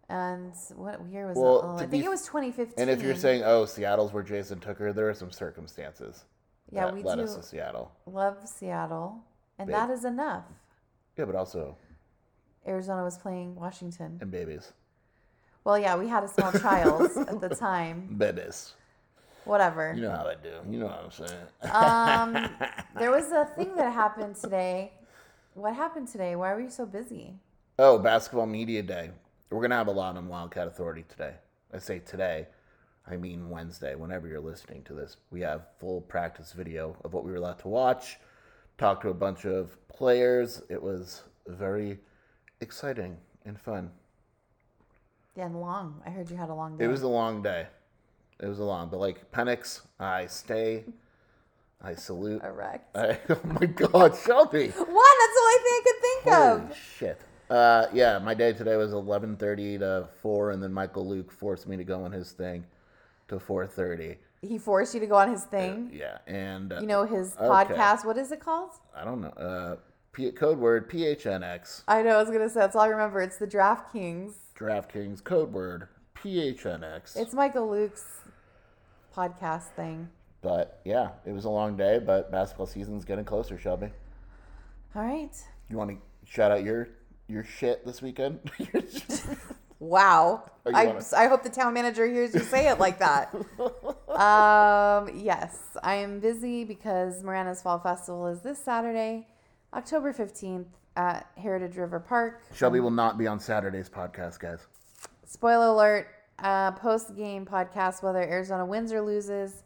And 0.09 0.53
what 0.75 1.01
year 1.11 1.29
was 1.29 1.37
Well, 1.37 1.61
that? 1.63 1.69
Oh, 1.69 1.77
I 1.77 1.87
think 1.87 2.03
f- 2.03 2.07
it 2.07 2.11
was 2.11 2.23
2015. 2.27 2.75
And 2.79 2.91
if 2.91 3.01
you're 3.03 3.15
saying, 3.15 3.43
"Oh, 3.45 3.65
Seattle's 3.65 4.13
where 4.13 4.25
Jason 4.25 4.59
took 4.59 4.79
her," 4.79 4.93
there 4.93 5.09
are 5.09 5.15
some 5.15 5.31
circumstances 5.31 6.25
yeah, 6.73 6.87
that 6.87 6.95
we 6.95 7.03
led 7.03 7.17
do 7.17 7.23
us 7.23 7.37
to 7.37 7.43
Seattle. 7.45 7.93
love 8.07 8.39
Seattle, 8.49 9.23
and 9.59 9.69
Big. 9.69 9.77
that 9.77 9.89
is 9.91 10.05
enough. 10.05 10.45
Yeah, 11.17 11.27
but 11.27 11.37
also 11.37 11.77
Arizona 12.67 13.05
was 13.05 13.19
playing 13.19 13.55
Washington. 13.55 14.19
and 14.21 14.31
babies. 14.33 14.73
Well, 15.63 15.79
yeah, 15.79 15.97
we 15.97 16.09
had 16.09 16.25
a 16.25 16.29
small 16.29 16.51
child 16.53 17.11
at 17.29 17.41
the 17.41 17.51
time. 17.51 18.13
Babies. 18.19 18.75
Whatever. 19.45 19.93
You 19.95 20.03
know 20.03 20.11
how 20.11 20.27
I 20.27 20.35
do. 20.35 20.53
You 20.71 20.79
know 20.79 20.87
what 20.87 21.05
I'm 21.05 21.11
saying. 21.11 21.41
Um, 21.73 22.69
there 22.99 23.11
was 23.11 23.33
a 23.33 23.47
thing 23.57 23.75
that 23.77 23.93
happened 23.93 24.37
today. 24.37 24.93
What 25.55 25.75
happened 25.75 26.09
today? 26.09 26.37
Why 26.37 26.55
were 26.55 26.61
you 26.61 26.71
so 26.71 26.87
busy? 26.87 27.35
oh, 27.81 27.99
basketball 27.99 28.47
media 28.47 28.83
day. 28.83 29.11
We're 29.49 29.63
gonna 29.63 29.77
have 29.77 29.89
a 29.89 29.93
lot 29.93 30.17
on 30.17 30.29
Wildcat 30.29 30.67
Authority 30.69 31.05
today. 31.09 31.35
I 31.73 31.79
say 31.79 31.99
today, 31.99 32.47
I 33.07 33.17
mean 33.17 33.49
Wednesday. 33.49 33.95
Whenever 33.95 34.29
you're 34.29 34.41
listening 34.41 34.83
to 34.85 34.93
this, 34.93 35.17
we 35.31 35.41
have 35.41 35.63
full 35.79 36.03
practice 36.03 36.53
video 36.53 36.95
of 37.05 37.15
what 37.15 37.25
we 37.25 37.31
were 37.31 37.39
allowed 37.39 37.59
to 37.61 37.69
watch. 37.69 38.19
Talked 38.77 39.03
to 39.03 39.09
a 39.09 39.15
bunch 39.15 39.47
of 39.47 39.77
players. 39.89 40.63
It 40.69 40.83
was 40.83 41.23
very 41.47 41.99
exciting 42.61 43.17
and 43.47 43.59
fun. 43.59 43.91
Yeah, 45.35 45.47
and 45.47 45.59
long. 45.59 46.03
I 46.07 46.11
heard 46.11 46.31
you 46.31 46.37
had 46.37 46.51
a 46.51 46.55
long 46.55 46.77
day. 46.77 46.85
It 46.85 46.89
was 46.89 47.03
a 47.03 47.09
long 47.09 47.43
day. 47.43 47.67
It 48.43 48.47
was 48.47 48.59
a 48.59 48.65
long, 48.65 48.89
but 48.89 49.01
like 49.01 49.31
Penix, 49.33 49.83
I 49.99 50.27
stay. 50.27 50.85
I 51.83 51.95
salute. 51.95 52.43
erect. 52.43 52.95
I, 52.97 53.19
oh 53.31 53.41
my 53.45 53.67
God, 53.67 54.17
Shelby! 54.17 54.69
What? 54.69 55.17
That's 55.21 55.35
the 55.35 55.43
only 55.43 55.59
thing 55.63 55.73
I 55.73 55.83
could 55.85 56.01
think 56.03 56.23
Holy 56.25 56.71
of. 56.71 56.77
shit! 56.77 57.21
Uh, 57.49 57.87
yeah, 57.93 58.19
my 58.19 58.35
day 58.35 58.53
today 58.53 58.77
was 58.77 58.93
11:30 58.93 59.79
to 59.81 60.09
4, 60.23 60.51
and 60.53 60.63
then 60.63 60.73
Michael 60.73 61.07
Luke 61.09 61.31
forced 61.33 61.67
me 61.67 61.77
to 61.77 61.85
go 61.85 62.05
on 62.05 62.13
his 62.13 62.33
thing 62.33 62.65
to 63.29 63.37
4:30. 63.39 64.17
He 64.43 64.57
forced 64.59 64.95
you 64.95 65.01
to 65.01 65.07
go 65.07 65.17
on 65.17 65.31
his 65.31 65.45
thing. 65.45 65.91
Yeah, 65.93 66.19
and 66.27 66.73
uh, 66.73 66.81
You 66.81 66.87
know 66.87 67.05
his 67.05 67.37
Okay. 67.39 67.75
podcast. 67.75 68.05
What 68.07 68.17
is 68.17 68.33
it 68.33 68.41
called? 68.41 68.71
I 68.97 69.05
don't 69.05 69.21
know. 69.21 69.29
Uh, 69.29 69.77
P- 70.13 70.33
code 70.33 70.59
word 70.59 70.91
PHNX. 70.91 71.83
I 71.89 72.03
know. 72.03 72.17
I 72.17 72.21
was 72.23 72.31
gonna 72.31 72.49
say 72.49 72.61
that's 72.61 72.75
all 72.77 72.83
I 72.83 72.89
remember. 72.89 73.21
It's 73.21 73.37
the 73.39 73.47
DraftKings. 73.47 74.33
DraftKings 74.59 75.23
code 75.25 75.53
word 75.53 75.89
PHNX. 76.17 77.17
It's 77.17 77.33
Michael 77.35 77.71
Luke's 77.71 78.05
podcast 79.15 79.65
thing. 79.77 80.09
but 80.43 80.81
yeah, 80.85 81.11
it 81.27 81.33
was 81.33 81.45
a 81.45 81.51
long 81.51 81.77
day, 81.77 81.99
but 81.99 82.31
basketball 82.31 82.67
season's 82.67 83.05
getting 83.05 83.25
closer. 83.25 83.59
Shelby, 83.59 83.89
All 84.95 85.03
right. 85.03 85.35
you 85.69 85.77
want 85.77 85.91
to 85.91 85.97
shout 86.31 86.51
out 86.51 86.63
your 86.65 86.89
your 87.29 87.45
shit 87.45 87.85
this 87.87 88.01
weekend? 88.03 88.41
Wow. 89.83 90.45
I, 90.67 90.85
wanna- 90.89 91.03
I 91.17 91.27
hope 91.29 91.43
the 91.43 91.49
town 91.49 91.73
manager 91.73 92.07
hears 92.07 92.35
you 92.35 92.41
say 92.41 92.69
it 92.69 92.79
like 92.79 92.99
that. 92.99 93.35
um, 94.09 95.11
yes, 95.19 95.59
I 95.83 95.95
am 95.95 96.21
busy 96.21 96.65
because 96.65 97.23
Marana's 97.23 97.63
Fall 97.63 97.79
Festival 97.79 98.27
is 98.27 98.43
this 98.43 98.63
Saturday, 98.63 99.27
October 99.73 100.13
15th 100.13 100.67
at 100.97 101.27
Heritage 101.39 101.79
River 101.79 101.99
Park. 101.99 102.43
Shelby 102.55 102.81
will 102.81 102.91
not 102.91 103.17
be 103.17 103.27
on 103.27 103.41
Saturday's 103.41 103.89
podcast, 103.89 104.39
guys. 104.39 104.67
Spoiler 105.25 105.69
alert, 105.69 106.09
uh, 106.43 106.73
post 106.73 107.17
game 107.17 107.45
podcast, 107.45 108.03
whether 108.03 108.21
Arizona 108.21 108.65
wins 108.65 108.93
or 108.93 109.01
loses. 109.01 109.63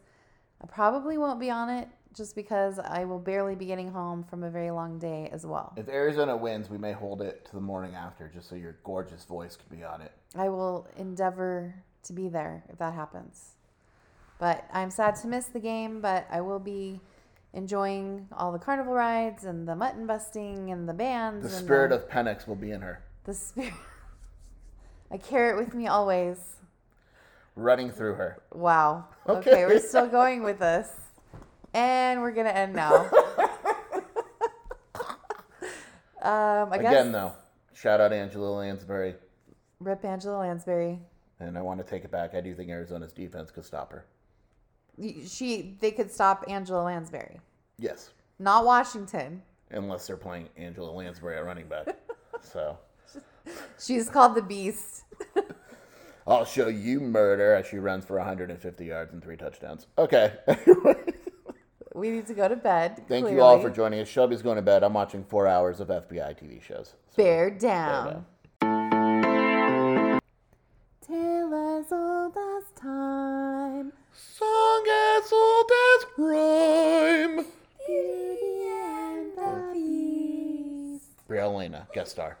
I 0.61 0.67
probably 0.67 1.17
won't 1.17 1.39
be 1.39 1.49
on 1.49 1.69
it 1.69 1.89
just 2.15 2.35
because 2.35 2.79
I 2.79 3.03
will 3.03 3.19
barely 3.19 3.55
be 3.55 3.65
getting 3.65 3.91
home 3.91 4.23
from 4.23 4.43
a 4.43 4.49
very 4.49 4.71
long 4.71 4.97
day 4.97 5.29
as 5.33 5.45
well. 5.45 5.73
If 5.75 5.89
Arizona 5.89 6.35
wins, 6.35 6.69
we 6.69 6.77
may 6.77 6.93
hold 6.93 7.21
it 7.21 7.45
to 7.45 7.51
the 7.53 7.61
morning 7.61 7.93
after, 7.93 8.31
just 8.33 8.49
so 8.49 8.55
your 8.55 8.77
gorgeous 8.83 9.25
voice 9.25 9.57
can 9.57 9.77
be 9.77 9.83
on 9.83 10.01
it. 10.01 10.11
I 10.35 10.49
will 10.49 10.87
endeavor 10.97 11.75
to 12.03 12.13
be 12.13 12.29
there 12.29 12.63
if 12.69 12.77
that 12.77 12.93
happens. 12.93 13.55
But 14.39 14.65
I'm 14.71 14.91
sad 14.91 15.15
to 15.17 15.27
miss 15.27 15.45
the 15.45 15.59
game, 15.59 16.01
but 16.01 16.25
I 16.29 16.41
will 16.41 16.59
be 16.59 17.01
enjoying 17.53 18.27
all 18.33 18.51
the 18.51 18.59
carnival 18.59 18.93
rides 18.93 19.45
and 19.45 19.67
the 19.67 19.75
mutton 19.75 20.05
busting 20.05 20.71
and 20.71 20.87
the 20.87 20.93
bands. 20.93 21.43
The 21.43 21.49
spirit 21.49 21.89
the, 21.89 21.95
of 21.95 22.09
Penix 22.09 22.47
will 22.47 22.55
be 22.55 22.71
in 22.71 22.81
her, 22.81 23.03
the 23.23 23.33
spirit. 23.33 23.73
I 25.11 25.17
carry 25.17 25.51
it 25.51 25.57
with 25.57 25.73
me 25.73 25.87
always. 25.87 26.37
Running 27.55 27.91
through 27.91 28.15
her. 28.15 28.41
Wow. 28.53 29.05
Okay. 29.27 29.49
Okay, 29.51 29.65
we're 29.65 29.79
still 29.79 30.05
going 30.07 30.43
with 30.43 30.59
this. 30.59 30.87
And 31.73 32.21
we're 32.21 32.31
going 32.31 32.45
to 32.45 32.55
end 32.55 32.73
now. 32.75 33.09
um, 36.21 36.71
I 36.71 36.77
guess 36.79 36.91
Again, 36.91 37.11
though, 37.11 37.33
shout 37.73 37.99
out 37.99 38.13
Angela 38.13 38.49
Lansbury, 38.57 39.15
Rip 39.79 40.05
Angela 40.05 40.37
Lansbury. 40.39 40.99
and 41.39 41.57
I 41.57 41.61
want 41.63 41.79
to 41.79 41.89
take 41.89 42.03
it 42.05 42.11
back. 42.11 42.35
I 42.35 42.41
do 42.41 42.53
think 42.53 42.69
Arizona's 42.69 43.13
defense 43.13 43.49
could 43.51 43.65
stop 43.65 43.91
her. 43.91 44.05
She 45.25 45.75
they 45.81 45.89
could 45.91 46.11
stop 46.11 46.45
Angela 46.47 46.83
Lansbury. 46.83 47.39
Yes, 47.79 48.11
Not 48.39 48.63
Washington. 48.63 49.41
unless 49.71 50.07
they're 50.07 50.17
playing 50.17 50.49
Angela 50.55 50.91
Lansbury 50.91 51.35
at 51.37 51.45
running 51.45 51.67
back. 51.67 51.87
so 52.41 52.77
She's 53.79 54.09
called 54.09 54.35
the 54.35 54.41
Beast. 54.41 55.03
I'll 56.27 56.45
show 56.45 56.67
you 56.67 56.99
murder 56.99 57.53
as 57.53 57.67
she 57.67 57.77
runs 57.77 58.05
for 58.05 58.17
150 58.17 58.85
yards 58.85 59.13
and 59.13 59.23
three 59.23 59.37
touchdowns. 59.37 59.87
Okay. 59.97 60.33
We 61.95 62.09
need 62.09 62.27
to 62.27 62.33
go 62.33 62.49
to 62.49 62.57
bed. 62.57 63.05
Thank 63.07 63.29
you 63.29 63.39
all 63.39 63.57
for 63.61 63.69
joining 63.69 64.01
us. 64.01 64.09
Shelby's 64.09 64.41
going 64.41 64.57
to 64.57 64.61
bed. 64.61 64.83
I'm 64.83 64.93
watching 64.93 65.23
four 65.23 65.47
hours 65.47 65.79
of 65.79 65.87
FBI 65.87 66.37
TV 66.37 66.61
shows. 66.61 66.95
So, 67.15 67.23
Bear 67.23 67.49
down. 67.49 68.25
Tale 71.01 71.53
as 71.79 71.89
old 71.93 72.35
as 72.35 72.63
time. 72.75 73.93
Song 74.13 74.85
as 74.89 75.31
old 75.31 75.71
as 75.71 76.05
rhyme. 76.17 77.45
Beauty 77.87 78.67
and 78.73 79.37
the 79.37 79.69
Beast. 79.73 81.05
Brielle 81.29 81.55
Lena, 81.57 81.87
guest 81.93 82.11
star. 82.11 82.37